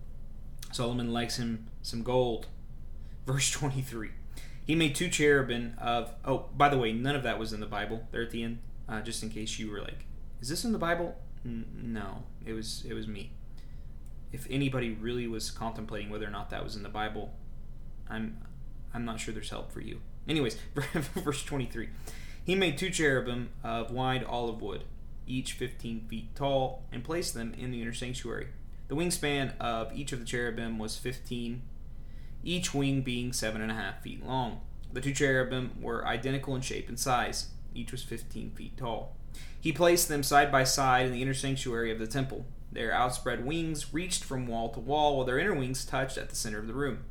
Solomon 0.73 1.13
likes 1.13 1.37
him 1.37 1.69
some 1.81 2.03
gold. 2.03 2.49
Verse 3.25 3.51
23. 3.53 4.11
He 4.67 4.75
made 4.75 4.97
two 4.97 5.09
cherubim 5.09 5.75
of. 5.79 6.13
Oh, 6.25 6.47
by 6.57 6.69
the 6.69 6.79
way, 6.79 6.93
none 6.93 7.15
of 7.15 7.23
that 7.23 7.39
was 7.39 7.53
in 7.53 7.61
the 7.61 7.67
Bible. 7.67 8.09
There 8.11 8.23
at 8.23 8.33
the 8.33 8.43
end, 8.43 8.59
uh, 8.89 9.01
just 9.01 9.23
in 9.23 9.31
case 9.31 9.61
you 9.61 9.71
were 9.71 9.81
like, 9.81 10.07
"Is 10.41 10.49
this 10.49 10.65
in 10.65 10.73
the 10.73 10.79
Bible?" 10.79 11.17
N- 11.45 11.67
no, 11.73 12.25
it 12.45 12.53
was. 12.53 12.85
It 12.89 12.95
was 12.95 13.07
me 13.07 13.31
if 14.33 14.47
anybody 14.51 14.91
really 14.91 15.27
was 15.27 15.51
contemplating 15.51 16.11
whether 16.11 16.27
or 16.27 16.31
not 16.31 16.51
that 16.51 16.65
was 16.65 16.77
in 16.77 16.83
the 16.83 16.89
Bible, 16.89 17.33
I'm 18.09 18.39
I'm 18.93 19.05
not 19.05 19.21
sure 19.21 19.33
there's 19.33 19.51
help 19.51 19.73
for 19.73 19.81
you. 19.81 20.01
Anyways, 20.29 20.57
verse 20.75 21.45
23. 21.45 21.89
He 22.45 22.55
made 22.55 22.79
two 22.79 22.91
cherubim 22.91 23.51
of 23.63 23.93
wide 23.93 24.25
olive 24.25 24.61
wood, 24.61 24.85
each 25.27 25.53
15 25.53 26.07
feet 26.09 26.35
tall, 26.35 26.85
and 26.91 27.05
placed 27.05 27.35
them 27.35 27.55
in 27.57 27.71
the 27.71 27.81
inner 27.81 27.93
sanctuary. 27.93 28.49
The 28.89 28.97
wingspan 28.97 29.57
of 29.61 29.93
each 29.95 30.13
of 30.13 30.19
the 30.19 30.25
cherubim 30.25 30.79
was 30.79 30.97
15, 30.97 31.63
each 32.43 32.75
wing 32.75 33.03
being 33.03 33.33
seven 33.33 33.61
and 33.61 33.71
a 33.71 33.75
half 33.75 34.03
feet 34.03 34.27
long. 34.27 34.61
The 34.93 35.01
two 35.01 35.15
cherubim 35.15 35.73
were 35.81 36.07
identical 36.07 36.57
in 36.57 36.63
shape 36.63 36.89
and 36.89 36.99
size. 36.99 37.51
Each 37.73 37.93
was 37.93 38.03
15 38.03 38.51
feet 38.51 38.77
tall. 38.77 39.17
He 39.61 39.73
placed 39.73 40.09
them 40.09 40.25
side 40.25 40.51
by 40.51 40.65
side 40.65 41.07
in 41.07 41.13
the 41.13 41.23
inner 41.23 41.35
sanctuary 41.35 41.93
of 41.93 42.01
the 42.01 42.07
temple. 42.09 42.47
Their 42.73 42.93
outspread 42.93 43.45
wings 43.45 43.93
reached 43.93 44.23
from 44.23 44.47
wall 44.47 44.69
to 44.71 44.81
wall, 44.81 45.17
while 45.17 45.27
their 45.27 45.39
inner 45.39 45.55
wings 45.55 45.85
touched 45.85 46.17
at 46.17 46.29
the 46.29 46.37
center 46.37 46.59
of 46.59 46.67
the 46.67 46.75
room. 46.75 47.05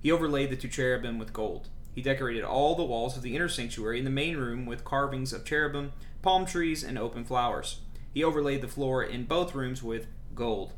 He 0.00 0.12
overlaid 0.12 0.50
the 0.50 0.56
two 0.56 0.68
cherubim 0.68 1.18
with 1.18 1.32
gold. 1.32 1.68
He 1.94 2.02
decorated 2.02 2.44
all 2.44 2.74
the 2.74 2.84
walls 2.84 3.16
of 3.16 3.22
the 3.22 3.34
inner 3.34 3.48
sanctuary 3.48 3.98
and 3.98 4.06
the 4.06 4.10
main 4.10 4.36
room 4.36 4.66
with 4.66 4.84
carvings 4.84 5.32
of 5.32 5.46
cherubim, 5.46 5.92
palm 6.20 6.44
trees, 6.44 6.84
and 6.84 6.98
open 6.98 7.24
flowers. 7.24 7.80
He 8.12 8.22
overlaid 8.22 8.60
the 8.60 8.68
floor 8.68 9.02
in 9.02 9.24
both 9.24 9.54
rooms 9.54 9.82
with 9.82 10.06
gold. 10.34 10.74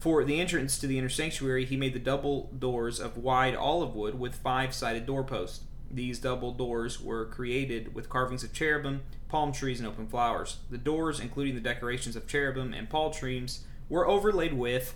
For 0.00 0.24
the 0.24 0.40
entrance 0.40 0.78
to 0.78 0.86
the 0.86 0.98
inner 0.98 1.08
sanctuary, 1.08 1.64
he 1.64 1.76
made 1.76 1.92
the 1.92 2.00
double 2.00 2.50
doors 2.58 3.00
of 3.00 3.16
wide 3.16 3.54
olive 3.54 3.94
wood 3.94 4.18
with 4.18 4.34
five 4.34 4.74
sided 4.74 5.06
doorposts. 5.06 5.64
These 5.90 6.18
double 6.18 6.52
doors 6.52 7.00
were 7.00 7.26
created 7.26 7.94
with 7.94 8.10
carvings 8.10 8.44
of 8.44 8.52
cherubim, 8.52 9.02
palm 9.28 9.52
trees, 9.52 9.78
and 9.78 9.88
open 9.88 10.06
flowers. 10.06 10.58
The 10.70 10.78
doors, 10.78 11.18
including 11.20 11.54
the 11.54 11.60
decorations 11.60 12.14
of 12.14 12.26
cherubim 12.26 12.74
and 12.74 12.90
palm 12.90 13.12
trees, 13.12 13.64
were 13.88 14.06
overlaid 14.06 14.52
with 14.52 14.94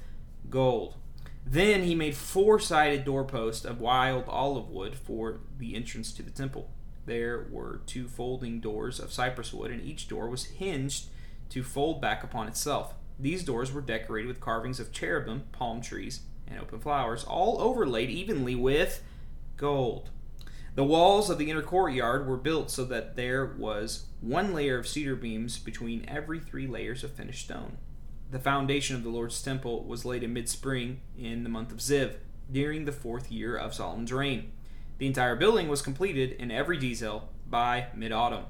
gold. 0.51 0.97
Then 1.45 1.83
he 1.83 1.95
made 1.95 2.15
four 2.15 2.59
sided 2.61 3.05
doorposts 3.05 3.65
of 3.65 3.81
wild 3.81 4.25
olive 4.29 4.69
wood 4.69 4.95
for 4.95 5.41
the 5.59 5.75
entrance 5.75 6.13
to 6.13 6.23
the 6.23 6.31
temple. 6.31 6.71
There 7.05 7.47
were 7.51 7.81
two 7.87 8.07
folding 8.07 8.61
doors 8.61 9.01
of 9.01 9.13
cypress 9.13 9.53
wood, 9.53 9.71
and 9.71 9.83
each 9.83 10.09
door 10.09 10.29
was 10.29 10.45
hinged 10.45 11.07
to 11.49 11.63
fold 11.63 12.01
back 12.01 12.23
upon 12.23 12.47
itself. 12.47 12.95
These 13.19 13.45
doors 13.45 13.73
were 13.73 13.81
decorated 13.81 14.29
with 14.29 14.41
carvings 14.41 14.79
of 14.79 14.93
cherubim, 14.93 15.45
palm 15.53 15.81
trees, 15.81 16.21
and 16.47 16.61
open 16.61 16.81
flowers, 16.81 17.25
all 17.25 17.61
overlaid 17.61 18.09
evenly 18.09 18.55
with 18.55 19.03
gold. 19.57 20.11
The 20.75 20.85
walls 20.85 21.29
of 21.29 21.39
the 21.39 21.51
inner 21.51 21.63
courtyard 21.63 22.27
were 22.27 22.39
built 22.39 22.71
so 22.71 22.85
that 22.87 23.15
there 23.15 23.45
was 23.45 24.07
one 24.21 24.55
layer 24.55 24.79
of 24.79 24.89
cedar 24.89 25.17
beams 25.17 25.59
between 25.59 26.09
every 26.09 26.41
three 26.41 26.67
layers 26.67 27.05
of 27.05 27.13
finished 27.13 27.45
stone. 27.45 27.77
The 28.33 28.39
foundation 28.39 28.97
of 28.97 29.03
the 29.03 29.11
Lord's 29.11 29.43
temple 29.43 29.85
was 29.85 30.07
laid 30.07 30.23
in 30.23 30.33
mid 30.33 30.49
spring 30.49 31.03
in 31.19 31.43
the 31.43 31.51
month 31.51 31.71
of 31.71 31.81
Ziv, 31.81 32.15
during 32.51 32.87
the 32.87 32.91
fourth 32.91 33.31
year 33.31 33.55
of 33.55 33.75
Solomon's 33.75 34.11
reign. 34.11 34.53
The 34.97 35.07
entire 35.07 35.37
building 35.37 35.69
was 35.69 35.83
completed 35.83 36.33
in 36.39 36.51
every 36.51 36.79
detail 36.79 37.29
by 37.47 37.89
mid 37.95 38.11
autumn, 38.11 38.47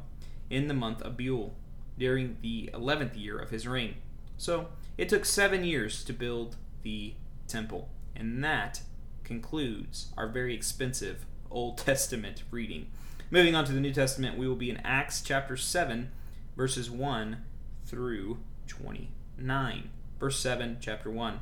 in 0.48 0.68
the 0.68 0.74
month 0.74 1.02
of 1.02 1.16
Bul, 1.16 1.56
during 1.98 2.36
the 2.42 2.70
eleventh 2.72 3.16
year 3.16 3.36
of 3.36 3.50
his 3.50 3.66
reign. 3.66 3.96
So 4.36 4.68
it 4.96 5.08
took 5.08 5.24
seven 5.24 5.64
years 5.64 6.04
to 6.04 6.12
build 6.12 6.54
the 6.84 7.14
temple. 7.48 7.88
And 8.14 8.44
that 8.44 8.82
concludes 9.24 10.12
our 10.16 10.28
very 10.28 10.54
expensive 10.54 11.26
Old 11.50 11.76
Testament 11.86 12.44
reading. 12.52 12.86
Moving 13.32 13.56
on 13.56 13.64
to 13.64 13.72
the 13.72 13.80
New 13.80 13.92
Testament, 13.92 14.38
we 14.38 14.46
will 14.46 14.54
be 14.54 14.70
in 14.70 14.76
Acts 14.84 15.20
chapter 15.22 15.56
7, 15.56 16.12
verses 16.56 16.88
1 16.88 17.38
through 17.84 18.38
20. 18.68 19.10
9, 19.38 19.90
verse 20.18 20.38
7, 20.38 20.78
chapter 20.80 21.10
1. 21.10 21.40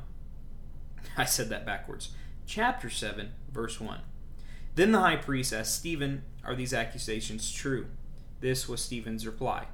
I 1.17 1.25
said 1.25 1.49
that 1.49 1.65
backwards. 1.65 2.09
Chapter 2.45 2.89
7, 2.89 3.31
verse 3.51 3.79
1. 3.79 3.99
Then 4.75 4.91
the 4.91 4.99
high 4.99 5.17
priest 5.17 5.53
asked 5.53 5.75
Stephen, 5.75 6.23
Are 6.43 6.55
these 6.55 6.73
accusations 6.73 7.51
true? 7.51 7.87
This 8.39 8.67
was 8.67 8.81
Stephen's 8.81 9.27
reply 9.27 9.67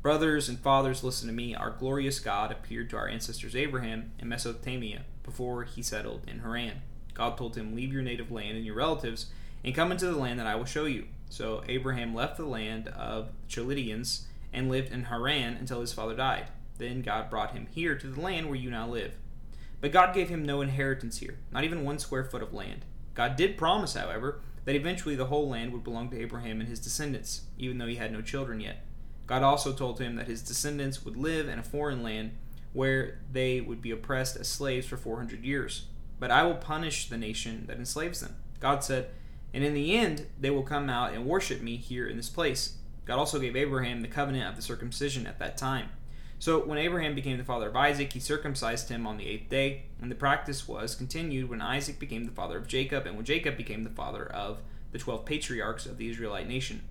Brothers 0.00 0.48
and 0.48 0.58
fathers, 0.58 1.02
listen 1.02 1.26
to 1.26 1.34
me. 1.34 1.54
Our 1.54 1.70
glorious 1.70 2.20
God 2.20 2.52
appeared 2.52 2.88
to 2.90 2.96
our 2.96 3.08
ancestors 3.08 3.56
Abraham 3.56 4.12
in 4.18 4.28
Mesopotamia 4.28 5.02
before 5.24 5.64
he 5.64 5.82
settled 5.82 6.22
in 6.28 6.40
Haran. 6.40 6.82
God 7.14 7.36
told 7.36 7.56
him, 7.56 7.74
Leave 7.74 7.92
your 7.92 8.02
native 8.02 8.30
land 8.30 8.56
and 8.56 8.64
your 8.64 8.76
relatives 8.76 9.26
and 9.64 9.74
come 9.74 9.90
into 9.90 10.06
the 10.06 10.16
land 10.16 10.38
that 10.38 10.46
I 10.46 10.54
will 10.54 10.64
show 10.64 10.84
you. 10.84 11.06
So 11.28 11.62
Abraham 11.68 12.14
left 12.14 12.36
the 12.36 12.46
land 12.46 12.88
of 12.88 13.30
Chaldeans 13.48 14.26
and 14.52 14.70
lived 14.70 14.92
in 14.92 15.04
Haran 15.04 15.54
until 15.54 15.80
his 15.80 15.92
father 15.92 16.14
died. 16.14 16.46
Then 16.78 17.02
God 17.02 17.28
brought 17.28 17.52
him 17.52 17.66
here 17.70 17.96
to 17.96 18.06
the 18.06 18.20
land 18.20 18.46
where 18.46 18.56
you 18.56 18.70
now 18.70 18.88
live. 18.88 19.14
But 19.80 19.92
God 19.92 20.14
gave 20.14 20.28
him 20.28 20.44
no 20.44 20.60
inheritance 20.60 21.18
here, 21.18 21.38
not 21.52 21.64
even 21.64 21.84
one 21.84 21.98
square 21.98 22.24
foot 22.24 22.42
of 22.42 22.54
land. 22.54 22.84
God 23.14 23.36
did 23.36 23.58
promise, 23.58 23.94
however, 23.94 24.40
that 24.64 24.74
eventually 24.74 25.14
the 25.14 25.26
whole 25.26 25.48
land 25.48 25.72
would 25.72 25.84
belong 25.84 26.10
to 26.10 26.20
Abraham 26.20 26.60
and 26.60 26.68
his 26.68 26.80
descendants, 26.80 27.42
even 27.58 27.78
though 27.78 27.86
he 27.86 27.96
had 27.96 28.12
no 28.12 28.22
children 28.22 28.60
yet. 28.60 28.84
God 29.26 29.42
also 29.42 29.72
told 29.72 30.00
him 30.00 30.16
that 30.16 30.26
his 30.26 30.42
descendants 30.42 31.04
would 31.04 31.16
live 31.16 31.48
in 31.48 31.58
a 31.58 31.62
foreign 31.62 32.02
land 32.02 32.32
where 32.72 33.18
they 33.30 33.60
would 33.60 33.82
be 33.82 33.90
oppressed 33.90 34.36
as 34.36 34.48
slaves 34.48 34.86
for 34.86 34.96
400 34.96 35.44
years. 35.44 35.86
But 36.18 36.30
I 36.30 36.42
will 36.44 36.54
punish 36.54 37.08
the 37.08 37.16
nation 37.16 37.64
that 37.66 37.78
enslaves 37.78 38.20
them. 38.20 38.36
God 38.60 38.82
said, 38.82 39.10
and 39.54 39.64
in 39.64 39.74
the 39.74 39.96
end 39.96 40.26
they 40.38 40.50
will 40.50 40.62
come 40.62 40.90
out 40.90 41.12
and 41.12 41.26
worship 41.26 41.60
me 41.60 41.76
here 41.76 42.06
in 42.06 42.16
this 42.16 42.28
place. 42.28 42.78
God 43.04 43.18
also 43.18 43.38
gave 43.38 43.56
Abraham 43.56 44.02
the 44.02 44.08
covenant 44.08 44.48
of 44.48 44.56
the 44.56 44.62
circumcision 44.62 45.26
at 45.26 45.38
that 45.38 45.56
time. 45.56 45.88
So 46.40 46.60
when 46.60 46.78
Abraham 46.78 47.14
became 47.14 47.36
the 47.36 47.44
father 47.44 47.68
of 47.68 47.76
Isaac, 47.76 48.12
he 48.12 48.20
circumcised 48.20 48.88
him 48.88 49.06
on 49.06 49.16
the 49.16 49.26
eighth 49.26 49.48
day, 49.48 49.82
and 50.00 50.10
the 50.10 50.14
practice 50.14 50.68
was 50.68 50.94
continued 50.94 51.50
when 51.50 51.60
Isaac 51.60 51.98
became 51.98 52.26
the 52.26 52.32
father 52.32 52.56
of 52.56 52.68
Jacob, 52.68 53.06
and 53.06 53.16
when 53.16 53.24
Jacob 53.24 53.56
became 53.56 53.82
the 53.82 53.90
father 53.90 54.24
of 54.24 54.60
the 54.92 54.98
twelve 54.98 55.24
patriarchs 55.24 55.84
of 55.84 55.98
the 55.98 56.08
Israelite 56.08 56.46
nation. 56.46 56.82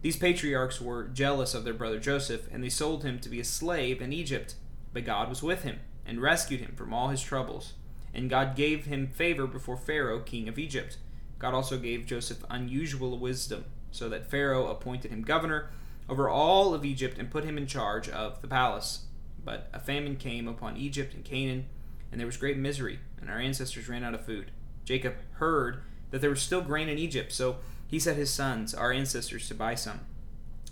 These 0.00 0.16
patriarchs 0.16 0.80
were 0.80 1.08
jealous 1.08 1.54
of 1.54 1.64
their 1.64 1.74
brother 1.74 1.98
Joseph, 1.98 2.48
and 2.50 2.64
they 2.64 2.70
sold 2.70 3.04
him 3.04 3.18
to 3.18 3.28
be 3.28 3.40
a 3.40 3.44
slave 3.44 4.00
in 4.00 4.12
Egypt. 4.12 4.54
But 4.92 5.04
God 5.04 5.28
was 5.28 5.42
with 5.42 5.62
him, 5.62 5.80
and 6.06 6.22
rescued 6.22 6.60
him 6.60 6.74
from 6.74 6.94
all 6.94 7.08
his 7.08 7.22
troubles. 7.22 7.74
And 8.14 8.30
God 8.30 8.56
gave 8.56 8.86
him 8.86 9.08
favor 9.08 9.46
before 9.46 9.76
Pharaoh, 9.76 10.20
king 10.20 10.48
of 10.48 10.58
Egypt. 10.58 10.96
God 11.38 11.52
also 11.52 11.76
gave 11.76 12.06
Joseph 12.06 12.44
unusual 12.48 13.18
wisdom, 13.18 13.66
so 13.90 14.08
that 14.08 14.30
Pharaoh 14.30 14.68
appointed 14.68 15.10
him 15.10 15.22
governor 15.22 15.70
over 16.08 16.28
all 16.28 16.74
of 16.74 16.84
Egypt 16.84 17.18
and 17.18 17.30
put 17.30 17.44
him 17.44 17.58
in 17.58 17.66
charge 17.66 18.08
of 18.08 18.40
the 18.40 18.48
palace. 18.48 19.06
But 19.44 19.68
a 19.72 19.80
famine 19.80 20.16
came 20.16 20.48
upon 20.48 20.76
Egypt 20.76 21.14
and 21.14 21.24
Canaan, 21.24 21.66
and 22.10 22.20
there 22.20 22.26
was 22.26 22.36
great 22.36 22.56
misery, 22.56 22.98
and 23.20 23.30
our 23.30 23.38
ancestors 23.38 23.88
ran 23.88 24.04
out 24.04 24.14
of 24.14 24.24
food. 24.24 24.50
Jacob 24.84 25.14
heard 25.34 25.82
that 26.10 26.20
there 26.20 26.30
was 26.30 26.42
still 26.42 26.62
grain 26.62 26.88
in 26.88 26.98
Egypt, 26.98 27.32
so 27.32 27.56
he 27.86 27.98
set 27.98 28.16
his 28.16 28.30
sons, 28.30 28.74
our 28.74 28.92
ancestors, 28.92 29.48
to 29.48 29.54
buy 29.54 29.74
some. 29.74 30.00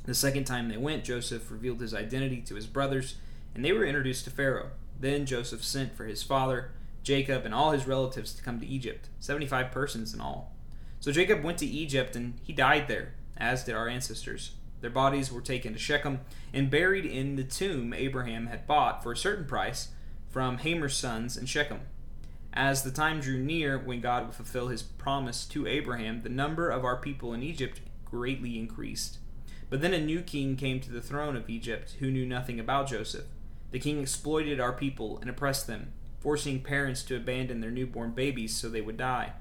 The 0.04 0.14
second 0.14 0.44
time 0.44 0.68
they 0.68 0.76
went, 0.76 1.04
Joseph 1.04 1.50
revealed 1.50 1.80
his 1.80 1.94
identity 1.94 2.40
to 2.42 2.54
his 2.54 2.66
brothers, 2.66 3.16
and 3.54 3.64
they 3.64 3.72
were 3.72 3.84
introduced 3.84 4.24
to 4.24 4.30
Pharaoh. 4.30 4.70
Then 4.98 5.26
Joseph 5.26 5.64
sent 5.64 5.96
for 5.96 6.04
his 6.04 6.22
father, 6.22 6.72
Jacob, 7.02 7.44
and 7.44 7.54
all 7.54 7.72
his 7.72 7.86
relatives 7.86 8.32
to 8.34 8.42
come 8.42 8.60
to 8.60 8.66
Egypt, 8.66 9.08
75 9.20 9.70
persons 9.70 10.14
in 10.14 10.20
all. 10.20 10.52
So 11.00 11.12
Jacob 11.12 11.42
went 11.42 11.58
to 11.58 11.66
Egypt, 11.66 12.16
and 12.16 12.40
he 12.42 12.52
died 12.52 12.88
there, 12.88 13.14
as 13.36 13.64
did 13.64 13.74
our 13.74 13.88
ancestors. 13.88 14.52
Their 14.84 14.90
bodies 14.90 15.32
were 15.32 15.40
taken 15.40 15.72
to 15.72 15.78
Shechem 15.78 16.20
and 16.52 16.70
buried 16.70 17.06
in 17.06 17.36
the 17.36 17.42
tomb 17.42 17.94
Abraham 17.94 18.48
had 18.48 18.66
bought 18.66 19.02
for 19.02 19.12
a 19.12 19.16
certain 19.16 19.46
price 19.46 19.88
from 20.28 20.58
Hamor's 20.58 20.94
sons 20.94 21.38
in 21.38 21.46
Shechem. 21.46 21.80
As 22.52 22.82
the 22.82 22.90
time 22.90 23.20
drew 23.20 23.38
near 23.38 23.78
when 23.78 24.02
God 24.02 24.26
would 24.26 24.34
fulfill 24.34 24.68
his 24.68 24.82
promise 24.82 25.46
to 25.46 25.66
Abraham, 25.66 26.20
the 26.20 26.28
number 26.28 26.68
of 26.68 26.84
our 26.84 26.98
people 26.98 27.32
in 27.32 27.42
Egypt 27.42 27.80
greatly 28.04 28.58
increased. 28.58 29.20
But 29.70 29.80
then 29.80 29.94
a 29.94 30.04
new 30.04 30.20
king 30.20 30.54
came 30.54 30.80
to 30.80 30.92
the 30.92 31.00
throne 31.00 31.34
of 31.34 31.48
Egypt 31.48 31.96
who 32.00 32.10
knew 32.10 32.26
nothing 32.26 32.60
about 32.60 32.88
Joseph. 32.88 33.24
The 33.70 33.78
king 33.78 34.02
exploited 34.02 34.60
our 34.60 34.74
people 34.74 35.18
and 35.18 35.30
oppressed 35.30 35.66
them, 35.66 35.94
forcing 36.20 36.60
parents 36.60 37.02
to 37.04 37.16
abandon 37.16 37.62
their 37.62 37.70
newborn 37.70 38.10
babies 38.10 38.54
so 38.54 38.68
they 38.68 38.82
would 38.82 38.98
die. 38.98 39.32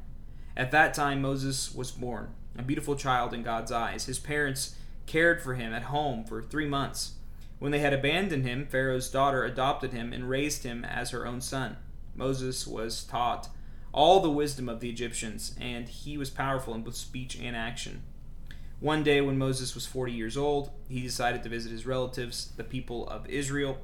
At 0.56 0.72
that 0.72 0.94
time, 0.94 1.22
Moses 1.22 1.76
was 1.76 1.92
born, 1.92 2.34
a 2.58 2.64
beautiful 2.64 2.96
child 2.96 3.34
in 3.34 3.44
God's 3.44 3.74
eyes. 3.74 4.06
His 4.06 4.20
parents 4.20 4.78
cared 5.06 5.42
for 5.42 5.56
him 5.56 5.74
at 5.74 5.84
home 5.84 6.24
for 6.24 6.42
three 6.42 6.68
months. 6.68 7.14
When 7.60 7.72
they 7.72 7.80
had 7.80 7.94
abandoned 7.94 8.46
him, 8.46 8.66
Pharaoh's 8.66 9.10
daughter 9.10 9.44
adopted 9.44 9.94
him 9.94 10.12
and 10.12 10.30
raised 10.30 10.64
him 10.64 10.84
as 10.84 11.12
her 11.12 11.26
own 11.26 11.42
son. 11.42 11.78
Moses 12.16 12.68
was 12.68 13.04
taught 13.04 13.50
all 13.94 14.20
the 14.20 14.30
wisdom 14.30 14.68
of 14.68 14.80
the 14.80 14.90
Egyptians, 14.90 15.56
and 15.60 15.88
he 15.88 16.18
was 16.18 16.30
powerful 16.30 16.74
in 16.74 16.82
both 16.82 16.96
speech 16.96 17.38
and 17.40 17.56
action. 17.56 18.04
One 18.80 19.04
day, 19.04 19.22
when 19.22 19.38
Moses 19.38 19.76
was 19.76 19.86
40 19.86 20.12
years 20.12 20.36
old, 20.36 20.72
he 20.90 21.02
decided 21.02 21.42
to 21.44 21.50
visit 21.50 21.72
his 21.72 21.86
relatives, 21.86 22.52
the 22.58 22.66
people 22.66 23.08
of 23.08 23.30
Israel, 23.30 23.78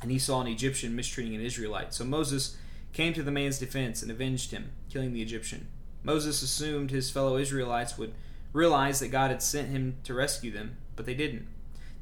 and 0.00 0.10
he 0.10 0.18
saw 0.18 0.40
an 0.40 0.48
Egyptian 0.48 0.96
mistreating 0.96 1.36
an 1.36 1.42
Israelite. 1.42 1.94
So 1.94 2.04
Moses 2.04 2.56
came 2.92 3.12
to 3.14 3.22
the 3.22 3.30
man's 3.30 3.60
defense 3.60 4.02
and 4.02 4.10
avenged 4.10 4.50
him, 4.50 4.72
killing 4.90 5.12
the 5.12 5.22
Egyptian. 5.22 5.68
Moses 6.02 6.42
assumed 6.42 6.90
his 6.90 7.10
fellow 7.10 7.36
Israelites 7.36 7.96
would 7.96 8.14
realize 8.52 9.00
that 9.00 9.08
God 9.08 9.30
had 9.30 9.42
sent 9.42 9.68
him 9.68 9.96
to 10.04 10.14
rescue 10.14 10.50
them, 10.50 10.76
but 10.96 11.06
they 11.06 11.14
didn't. 11.14 11.46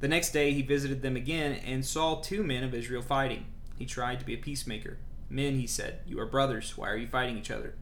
The 0.01 0.09
next 0.09 0.33
day 0.33 0.53
he 0.53 0.63
visited 0.63 1.03
them 1.03 1.17
again 1.17 1.53
and 1.53 1.85
saw 1.85 2.21
two 2.21 2.43
men 2.43 2.65
of 2.65 2.75
Israel 2.75 3.03
fighting. 3.03 3.47
He 3.77 3.87
tried 3.87 4.19
to 4.21 4.27
be 4.27 4.35
a 4.35 4.39
peacemaker. 4.39 4.99
Men, 5.29 5.57
he 5.57 5.67
said, 5.67 6.01
you 6.07 6.19
are 6.19 6.27
brothers. 6.27 6.77
Why 6.77 6.89
are 6.91 6.97
you 6.97 7.07
fighting 7.07 7.39
each 7.39 7.51
other? 7.51 7.75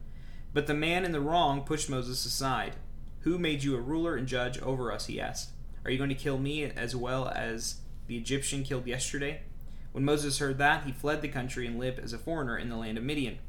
But 0.53 0.67
the 0.67 0.73
man 0.73 1.05
in 1.05 1.11
the 1.11 1.21
wrong 1.21 1.63
pushed 1.63 1.89
Moses 1.89 2.25
aside. 2.25 2.75
Who 3.21 3.37
made 3.37 3.63
you 3.63 3.75
a 3.75 3.81
ruler 3.81 4.15
and 4.15 4.27
judge 4.27 4.59
over 4.59 4.91
us? 4.91 5.07
he 5.07 5.19
asked. 5.19 5.51
Are 5.83 5.91
you 5.91 5.97
going 5.97 6.09
to 6.09 6.15
kill 6.15 6.37
me 6.37 6.63
as 6.63 6.95
well 6.95 7.29
as 7.29 7.81
the 8.07 8.17
Egyptian 8.17 8.63
killed 8.63 8.85
yesterday? 8.85 9.41
When 9.91 10.05
Moses 10.05 10.39
heard 10.39 10.57
that, 10.59 10.83
he 10.83 10.91
fled 10.91 11.21
the 11.21 11.27
country 11.27 11.65
and 11.65 11.79
lived 11.79 11.99
as 11.99 12.13
a 12.13 12.17
foreigner 12.17 12.57
in 12.57 12.69
the 12.69 12.77
land 12.77 12.97
of 12.97 13.03
Midian. 13.03 13.39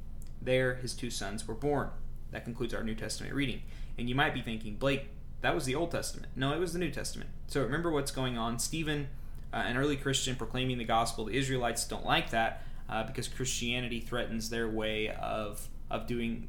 There 0.41 0.77
his 0.77 0.95
two 0.95 1.11
sons 1.11 1.47
were 1.47 1.55
born. 1.55 1.91
That 2.31 2.45
concludes 2.45 2.73
our 2.73 2.83
New 2.83 2.95
Testament 2.95 3.35
reading. 3.35 3.62
And 4.00 4.09
you 4.09 4.14
might 4.14 4.33
be 4.33 4.40
thinking, 4.40 4.76
Blake, 4.76 5.09
that 5.42 5.54
was 5.54 5.66
the 5.66 5.75
Old 5.75 5.90
Testament. 5.90 6.33
No, 6.35 6.54
it 6.54 6.59
was 6.59 6.73
the 6.73 6.78
New 6.78 6.90
Testament. 6.90 7.28
So 7.49 7.62
remember 7.62 7.90
what's 7.90 8.11
going 8.11 8.38
on. 8.38 8.59
Stephen, 8.59 9.09
uh, 9.52 9.59
an 9.59 9.76
early 9.76 9.97
Christian 9.97 10.37
proclaiming 10.37 10.78
the 10.78 10.85
gospel, 10.85 11.26
the 11.26 11.37
Israelites 11.37 11.87
don't 11.87 12.07
like 12.07 12.30
that 12.30 12.62
uh, 12.88 13.04
because 13.04 13.28
Christianity 13.28 14.00
threatens 14.00 14.49
their 14.49 14.71
way 14.71 15.11
of, 15.11 15.69
of 15.90 16.07
doing 16.07 16.49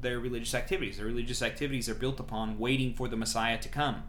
their 0.00 0.18
religious 0.18 0.54
activities. 0.54 0.96
Their 0.96 1.06
religious 1.06 1.40
activities 1.40 1.88
are 1.88 1.94
built 1.94 2.18
upon 2.18 2.58
waiting 2.58 2.94
for 2.94 3.06
the 3.06 3.16
Messiah 3.16 3.58
to 3.58 3.68
come. 3.68 4.02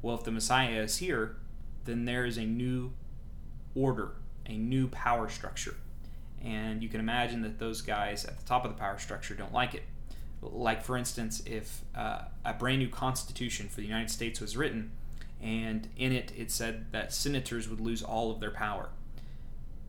Well, 0.00 0.16
if 0.16 0.24
the 0.24 0.32
Messiah 0.32 0.80
is 0.80 0.96
here, 0.96 1.36
then 1.84 2.06
there 2.06 2.24
is 2.24 2.38
a 2.38 2.46
new 2.46 2.94
order, 3.74 4.12
a 4.46 4.56
new 4.56 4.88
power 4.88 5.28
structure. 5.28 5.74
And 6.42 6.82
you 6.82 6.88
can 6.88 6.98
imagine 6.98 7.42
that 7.42 7.58
those 7.58 7.82
guys 7.82 8.24
at 8.24 8.38
the 8.38 8.44
top 8.46 8.64
of 8.64 8.72
the 8.72 8.78
power 8.78 8.98
structure 8.98 9.34
don't 9.34 9.52
like 9.52 9.74
it. 9.74 9.82
Like, 10.42 10.82
for 10.82 10.96
instance, 10.96 11.42
if 11.46 11.82
uh, 11.94 12.22
a 12.44 12.52
brand 12.52 12.80
new 12.80 12.88
constitution 12.88 13.68
for 13.68 13.76
the 13.76 13.86
United 13.86 14.10
States 14.10 14.40
was 14.40 14.56
written, 14.56 14.90
and 15.40 15.88
in 15.96 16.12
it 16.12 16.32
it 16.36 16.50
said 16.50 16.86
that 16.92 17.12
senators 17.12 17.68
would 17.68 17.80
lose 17.80 18.02
all 18.02 18.30
of 18.30 18.40
their 18.40 18.50
power. 18.50 18.90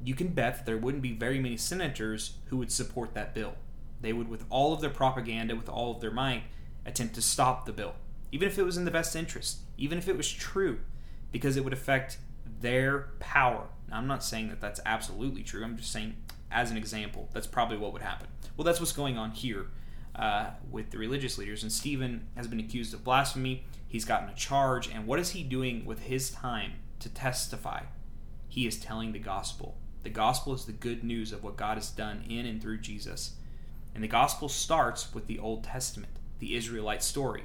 You 0.03 0.15
can 0.15 0.29
bet 0.29 0.57
that 0.57 0.65
there 0.65 0.77
wouldn't 0.77 1.03
be 1.03 1.13
very 1.13 1.39
many 1.39 1.57
senators 1.57 2.37
who 2.45 2.57
would 2.57 2.71
support 2.71 3.13
that 3.13 3.33
bill. 3.33 3.53
They 4.01 4.13
would, 4.13 4.27
with 4.27 4.45
all 4.49 4.73
of 4.73 4.81
their 4.81 4.89
propaganda, 4.89 5.55
with 5.55 5.69
all 5.69 5.91
of 5.91 6.01
their 6.01 6.11
might, 6.11 6.43
attempt 6.85 7.15
to 7.15 7.21
stop 7.21 7.65
the 7.65 7.71
bill, 7.71 7.93
even 8.31 8.47
if 8.47 8.59
it 8.59 8.63
was 8.63 8.77
in 8.77 8.85
the 8.85 8.91
best 8.91 9.15
interest, 9.15 9.59
even 9.77 9.97
if 9.97 10.07
it 10.07 10.17
was 10.17 10.29
true, 10.31 10.79
because 11.31 11.57
it 11.57 11.63
would 11.63 11.73
affect 11.73 12.17
their 12.59 13.09
power. 13.19 13.69
Now, 13.89 13.97
I'm 13.97 14.07
not 14.07 14.23
saying 14.23 14.49
that 14.49 14.59
that's 14.59 14.81
absolutely 14.85 15.41
true. 15.41 15.63
I'm 15.63 15.77
just 15.77 15.91
saying, 15.91 16.15
as 16.51 16.69
an 16.69 16.77
example, 16.77 17.29
that's 17.33 17.47
probably 17.47 17.77
what 17.77 17.93
would 17.93 18.01
happen. 18.01 18.27
Well, 18.57 18.65
that's 18.65 18.79
what's 18.79 18.91
going 18.91 19.17
on 19.17 19.31
here 19.31 19.67
uh, 20.15 20.51
with 20.69 20.91
the 20.91 20.97
religious 20.97 21.37
leaders. 21.37 21.63
And 21.63 21.71
Stephen 21.71 22.27
has 22.35 22.47
been 22.47 22.59
accused 22.59 22.93
of 22.93 23.03
blasphemy. 23.03 23.65
He's 23.87 24.05
gotten 24.05 24.29
a 24.29 24.35
charge. 24.35 24.89
And 24.89 25.07
what 25.07 25.19
is 25.19 25.31
he 25.31 25.43
doing 25.43 25.85
with 25.85 26.03
his 26.03 26.29
time 26.29 26.73
to 26.99 27.09
testify? 27.09 27.83
He 28.47 28.67
is 28.67 28.79
telling 28.79 29.11
the 29.11 29.19
gospel. 29.19 29.77
The 30.03 30.09
gospel 30.09 30.53
is 30.53 30.65
the 30.65 30.71
good 30.73 31.03
news 31.03 31.31
of 31.31 31.43
what 31.43 31.57
God 31.57 31.77
has 31.77 31.89
done 31.89 32.23
in 32.29 32.45
and 32.45 32.61
through 32.61 32.79
Jesus. 32.79 33.35
And 33.95 34.03
the 34.03 34.07
gospel 34.07 34.49
starts 34.49 35.13
with 35.13 35.27
the 35.27 35.39
Old 35.39 35.63
Testament, 35.63 36.13
the 36.39 36.55
Israelite 36.55 37.03
story, 37.03 37.43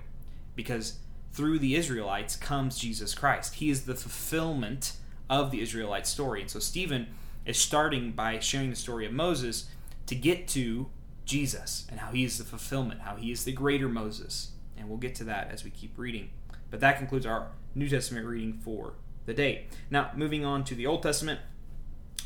because 0.57 0.99
through 1.33 1.59
the 1.59 1.77
Israelites 1.77 2.37
comes 2.37 2.79
Jesus 2.79 3.15
Christ. 3.15 3.55
He 3.55 3.71
is 3.71 3.85
the 3.85 3.95
fulfillment 3.95 4.95
of 5.31 5.51
the 5.51 5.61
Israelite 5.61 6.07
story. 6.07 6.41
And 6.41 6.51
so 6.51 6.59
Stephen 6.59 7.09
is 7.45 7.59
starting 7.59 8.13
by 8.13 8.39
sharing 8.41 8.71
the 8.71 8.77
story 8.77 9.07
of 9.07 9.13
Moses 9.13 9.69
to 10.07 10.15
get 10.15 10.49
to 10.49 10.89
Jesus 11.29 11.87
and 11.91 12.01
how 12.01 12.11
he 12.11 12.25
is 12.25 12.39
the 12.39 12.45
fulfillment, 12.45 13.03
how 13.03 13.15
he 13.15 13.31
is 13.31 13.45
the 13.45 13.53
greater 13.53 13.89
Moses. 13.89 14.53
And 14.77 14.89
we'll 14.89 14.99
get 14.99 15.15
to 15.17 15.25
that 15.25 15.51
as 15.53 15.63
we 15.63 15.71
keep 15.71 15.97
reading. 15.97 16.31
But 16.71 16.81
that 16.81 16.99
concludes 16.99 17.27
our 17.27 17.49
New 17.75 17.89
Testament 17.89 18.27
reading 18.27 18.55
for 18.55 18.95
the 19.27 19.35
day. 19.35 19.67
Now, 19.91 20.11
moving 20.17 20.45
on 20.45 20.65
to 20.65 20.75
the 20.75 20.87
Old 20.87 21.03
Testament, 21.03 21.41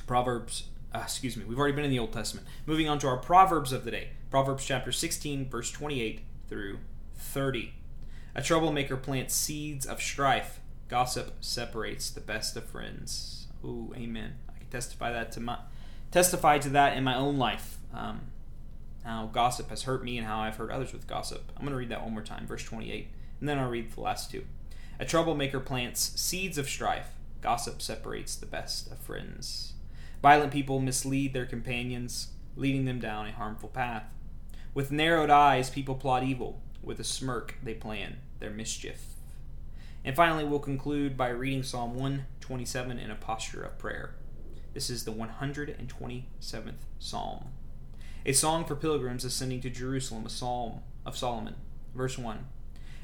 Proverbs 0.06 0.64
uh, 0.94 1.00
excuse 1.02 1.36
me, 1.36 1.44
we've 1.44 1.58
already 1.58 1.74
been 1.74 1.84
in 1.84 1.90
the 1.90 1.98
Old 1.98 2.12
Testament. 2.12 2.46
Moving 2.66 2.88
on 2.88 2.98
to 2.98 3.06
our 3.06 3.16
Proverbs 3.16 3.72
of 3.72 3.84
the 3.84 3.90
day. 3.90 4.10
Proverbs 4.30 4.64
chapter 4.64 4.92
16, 4.92 5.48
verse 5.48 5.70
28 5.70 6.20
through 6.48 6.78
30. 7.16 7.72
A 8.34 8.42
troublemaker 8.42 8.96
plants 8.96 9.34
seeds 9.34 9.86
of 9.86 10.02
strife. 10.02 10.60
Gossip 10.88 11.32
separates 11.40 12.10
the 12.10 12.20
best 12.20 12.56
of 12.56 12.64
friends. 12.64 13.46
Oh, 13.64 13.92
amen. 13.96 14.34
I 14.54 14.58
can 14.58 14.68
testify 14.68 15.12
that 15.12 15.32
to 15.32 15.40
my 15.40 15.58
testify 16.10 16.58
to 16.58 16.68
that 16.70 16.96
in 16.96 17.04
my 17.04 17.16
own 17.16 17.38
life. 17.38 17.78
Um, 17.94 18.20
how 19.04 19.26
gossip 19.26 19.70
has 19.70 19.82
hurt 19.82 20.04
me 20.04 20.18
and 20.18 20.26
how 20.26 20.40
I've 20.40 20.56
hurt 20.56 20.70
others 20.70 20.92
with 20.92 21.06
gossip. 21.06 21.50
I'm 21.56 21.62
going 21.62 21.72
to 21.72 21.78
read 21.78 21.88
that 21.88 22.02
one 22.02 22.12
more 22.12 22.22
time, 22.22 22.46
verse 22.46 22.64
28, 22.64 23.08
and 23.40 23.48
then 23.48 23.58
I'll 23.58 23.70
read 23.70 23.92
the 23.92 24.00
last 24.00 24.30
two. 24.30 24.44
A 25.00 25.04
troublemaker 25.04 25.60
plants 25.60 26.12
seeds 26.20 26.58
of 26.58 26.68
strife. 26.68 27.08
Gossip 27.40 27.82
separates 27.82 28.36
the 28.36 28.46
best 28.46 28.90
of 28.92 28.98
friends. 28.98 29.72
Violent 30.22 30.52
people 30.52 30.78
mislead 30.78 31.32
their 31.32 31.46
companions, 31.46 32.28
leading 32.54 32.84
them 32.84 33.00
down 33.00 33.26
a 33.26 33.32
harmful 33.32 33.68
path. 33.68 34.04
With 34.74 34.92
narrowed 34.92 35.30
eyes, 35.30 35.68
people 35.68 35.96
plot 35.96 36.22
evil. 36.22 36.62
With 36.82 37.00
a 37.00 37.04
smirk, 37.04 37.56
they 37.62 37.74
plan 37.74 38.18
their 38.38 38.50
mischief. 38.50 39.14
And 40.04 40.14
finally, 40.14 40.44
we'll 40.44 40.60
conclude 40.60 41.16
by 41.16 41.28
reading 41.28 41.62
Psalm 41.62 41.94
127 41.94 42.98
in 42.98 43.10
a 43.10 43.16
posture 43.16 43.62
of 43.62 43.78
prayer. 43.78 44.14
This 44.74 44.88
is 44.88 45.04
the 45.04 45.12
127th 45.12 46.72
Psalm. 46.98 47.48
A 48.24 48.32
song 48.32 48.64
for 48.64 48.76
pilgrims 48.76 49.24
ascending 49.24 49.62
to 49.62 49.70
Jerusalem, 49.70 50.26
a 50.26 50.30
psalm 50.30 50.82
of 51.04 51.16
Solomon. 51.16 51.56
Verse 51.92 52.16
1 52.16 52.46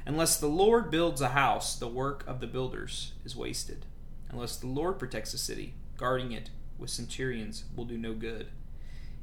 Unless 0.06 0.38
the 0.38 0.46
Lord 0.46 0.92
builds 0.92 1.20
a 1.20 1.30
house, 1.30 1.74
the 1.74 1.88
work 1.88 2.22
of 2.28 2.38
the 2.38 2.46
builders 2.46 3.14
is 3.24 3.34
wasted. 3.34 3.84
Unless 4.30 4.58
the 4.58 4.68
Lord 4.68 4.96
protects 4.96 5.34
a 5.34 5.38
city, 5.38 5.74
guarding 5.96 6.30
it 6.30 6.50
with 6.78 6.90
centurions 6.90 7.64
will 7.74 7.84
do 7.84 7.98
no 7.98 8.14
good. 8.14 8.46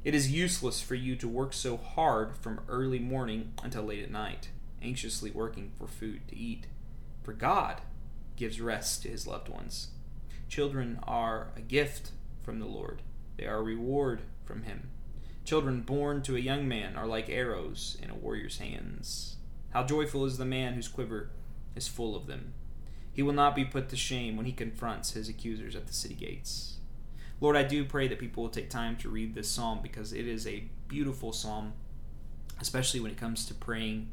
It 0.04 0.14
is 0.14 0.30
useless 0.30 0.82
for 0.82 0.94
you 0.94 1.16
to 1.16 1.26
work 1.26 1.54
so 1.54 1.78
hard 1.78 2.36
from 2.36 2.60
early 2.68 2.98
morning 2.98 3.54
until 3.62 3.84
late 3.84 4.04
at 4.04 4.10
night, 4.10 4.50
anxiously 4.82 5.30
working 5.30 5.72
for 5.78 5.86
food 5.86 6.28
to 6.28 6.36
eat. 6.36 6.66
For 7.22 7.32
God 7.32 7.80
gives 8.36 8.60
rest 8.60 9.02
to 9.02 9.08
his 9.08 9.26
loved 9.26 9.48
ones. 9.48 9.88
Children 10.50 10.98
are 11.04 11.52
a 11.56 11.62
gift 11.62 12.10
from 12.42 12.60
the 12.60 12.66
Lord, 12.66 13.00
they 13.38 13.46
are 13.46 13.60
a 13.60 13.62
reward 13.62 14.20
from 14.44 14.64
him. 14.64 14.90
Children 15.46 15.82
born 15.82 16.22
to 16.22 16.34
a 16.34 16.40
young 16.40 16.66
man 16.66 16.96
are 16.96 17.06
like 17.06 17.30
arrows 17.30 17.96
in 18.02 18.10
a 18.10 18.16
warrior's 18.16 18.58
hands. 18.58 19.36
How 19.70 19.84
joyful 19.84 20.24
is 20.24 20.38
the 20.38 20.44
man 20.44 20.74
whose 20.74 20.88
quiver 20.88 21.30
is 21.76 21.86
full 21.86 22.16
of 22.16 22.26
them. 22.26 22.52
He 23.12 23.22
will 23.22 23.32
not 23.32 23.54
be 23.54 23.64
put 23.64 23.88
to 23.90 23.96
shame 23.96 24.36
when 24.36 24.46
he 24.46 24.50
confronts 24.50 25.12
his 25.12 25.28
accusers 25.28 25.76
at 25.76 25.86
the 25.86 25.92
city 25.92 26.14
gates. 26.14 26.78
Lord, 27.40 27.54
I 27.54 27.62
do 27.62 27.84
pray 27.84 28.08
that 28.08 28.18
people 28.18 28.42
will 28.42 28.50
take 28.50 28.70
time 28.70 28.96
to 28.96 29.08
read 29.08 29.36
this 29.36 29.48
psalm 29.48 29.78
because 29.84 30.12
it 30.12 30.26
is 30.26 30.48
a 30.48 30.64
beautiful 30.88 31.32
psalm, 31.32 31.74
especially 32.60 32.98
when 32.98 33.12
it 33.12 33.16
comes 33.16 33.46
to 33.46 33.54
praying 33.54 34.08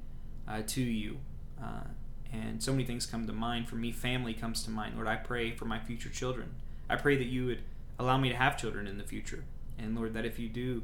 uh, 0.47 0.61
to 0.67 0.81
you. 0.81 1.17
Uh, 1.59 1.85
and 2.31 2.61
so 2.61 2.71
many 2.71 2.83
things 2.83 3.07
come 3.07 3.25
to 3.25 3.33
mind. 3.33 3.67
For 3.67 3.75
me, 3.75 3.91
family 3.91 4.35
comes 4.35 4.63
to 4.65 4.69
mind. 4.69 4.93
Lord, 4.95 5.07
I 5.07 5.15
pray 5.15 5.55
for 5.55 5.65
my 5.65 5.79
future 5.79 6.09
children. 6.09 6.53
I 6.87 6.95
pray 6.95 7.15
that 7.15 7.25
you 7.25 7.47
would 7.47 7.63
allow 7.97 8.17
me 8.17 8.29
to 8.29 8.35
have 8.35 8.55
children 8.55 8.85
in 8.85 8.99
the 8.99 9.03
future. 9.03 9.45
And 9.79 9.95
Lord, 9.95 10.13
that 10.13 10.25
if 10.25 10.37
you 10.37 10.47
do, 10.47 10.83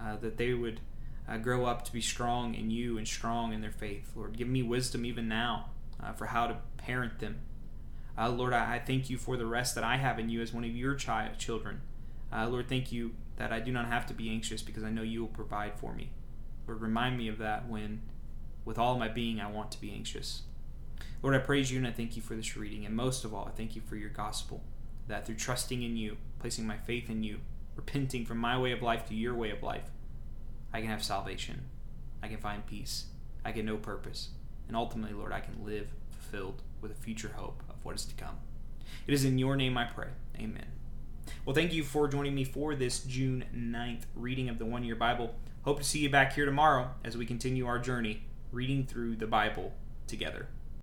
uh, 0.00 0.16
that 0.16 0.36
they 0.36 0.54
would 0.54 0.80
uh, 1.28 1.36
grow 1.36 1.66
up 1.66 1.84
to 1.84 1.92
be 1.92 2.00
strong 2.00 2.54
in 2.54 2.70
you 2.70 2.98
and 2.98 3.06
strong 3.06 3.52
in 3.52 3.60
their 3.60 3.70
faith. 3.70 4.12
Lord, 4.14 4.36
give 4.36 4.48
me 4.48 4.62
wisdom 4.62 5.04
even 5.04 5.28
now 5.28 5.70
uh, 6.02 6.12
for 6.12 6.26
how 6.26 6.46
to 6.46 6.56
parent 6.78 7.18
them 7.18 7.40
uh, 8.20 8.28
Lord, 8.28 8.52
I, 8.52 8.74
I, 8.74 8.78
thank 8.78 9.08
you 9.08 9.16
for 9.16 9.38
the 9.38 9.46
rest 9.46 9.74
that 9.74 9.84
I 9.84 9.96
have 9.96 10.18
in 10.18 10.28
you 10.28 10.42
as 10.42 10.52
one 10.52 10.64
of 10.64 10.70
your 10.70 10.94
child 10.94 11.38
children. 11.38 11.80
Uh, 12.30 12.46
Lord, 12.48 12.68
thank 12.68 12.92
you 12.92 13.12
that 13.36 13.50
I 13.50 13.60
do 13.60 13.72
not 13.72 13.86
have 13.86 14.04
to 14.06 14.14
be 14.14 14.28
anxious 14.28 14.60
because 14.60 14.84
I 14.84 14.90
know 14.90 15.02
you 15.02 15.22
will 15.22 15.28
provide 15.28 15.72
for 15.78 15.94
me. 15.94 16.10
Lord, 16.66 16.82
remind 16.82 17.16
me 17.16 17.28
of 17.28 17.38
that 17.38 17.66
when, 17.66 18.02
with 18.66 18.78
all 18.78 18.98
my 18.98 19.08
being, 19.08 19.40
I 19.40 19.50
want 19.50 19.72
to 19.72 19.80
be 19.80 19.92
anxious. 19.92 20.42
Lord, 21.22 21.34
I 21.34 21.38
praise 21.38 21.72
you 21.72 21.78
and 21.78 21.86
I 21.86 21.92
thank 21.92 22.14
you 22.14 22.20
for 22.20 22.34
this 22.34 22.56
reading. 22.58 22.84
And 22.84 22.94
most 22.94 23.24
of 23.24 23.32
all, 23.32 23.46
I 23.46 23.56
thank 23.56 23.74
you 23.74 23.80
for 23.80 23.96
your 23.96 24.10
gospel, 24.10 24.62
that 25.08 25.24
through 25.24 25.36
trusting 25.36 25.82
in 25.82 25.96
you, 25.96 26.18
placing 26.40 26.66
my 26.66 26.76
faith 26.76 27.08
in 27.08 27.22
you, 27.22 27.40
repenting 27.76 28.24
from 28.24 28.38
my 28.38 28.58
way 28.58 28.72
of 28.72 28.82
life 28.82 29.06
to 29.08 29.14
your 29.14 29.34
way 29.34 29.50
of 29.50 29.62
life, 29.62 29.90
I 30.72 30.80
can 30.80 30.90
have 30.90 31.02
salvation. 31.02 31.62
I 32.22 32.28
can 32.28 32.38
find 32.38 32.66
peace. 32.66 33.06
I 33.44 33.52
can 33.52 33.66
know 33.66 33.76
purpose. 33.76 34.30
And 34.68 34.76
ultimately, 34.76 35.14
Lord, 35.14 35.32
I 35.32 35.40
can 35.40 35.64
live 35.64 35.88
fulfilled 36.10 36.62
with 36.80 36.92
a 36.92 36.94
future 36.94 37.32
hope 37.36 37.62
of 37.68 37.84
what 37.84 37.96
is 37.96 38.04
to 38.04 38.14
come. 38.14 38.36
It 39.06 39.14
is 39.14 39.24
in 39.24 39.38
your 39.38 39.56
name 39.56 39.76
I 39.76 39.84
pray. 39.84 40.08
Amen. 40.38 40.66
Well, 41.44 41.54
thank 41.54 41.72
you 41.72 41.82
for 41.82 42.08
joining 42.08 42.34
me 42.34 42.44
for 42.44 42.74
this 42.74 43.00
June 43.00 43.44
9th 43.54 44.04
reading 44.14 44.48
of 44.48 44.58
the 44.58 44.64
One 44.64 44.84
Year 44.84 44.96
Bible. 44.96 45.34
Hope 45.62 45.78
to 45.78 45.84
see 45.84 46.00
you 46.00 46.10
back 46.10 46.32
here 46.32 46.44
tomorrow 46.44 46.90
as 47.04 47.16
we 47.16 47.26
continue 47.26 47.66
our 47.66 47.78
journey 47.78 48.22
reading 48.52 48.84
through 48.84 49.16
the 49.16 49.26
Bible 49.26 49.72
together. 50.06 50.48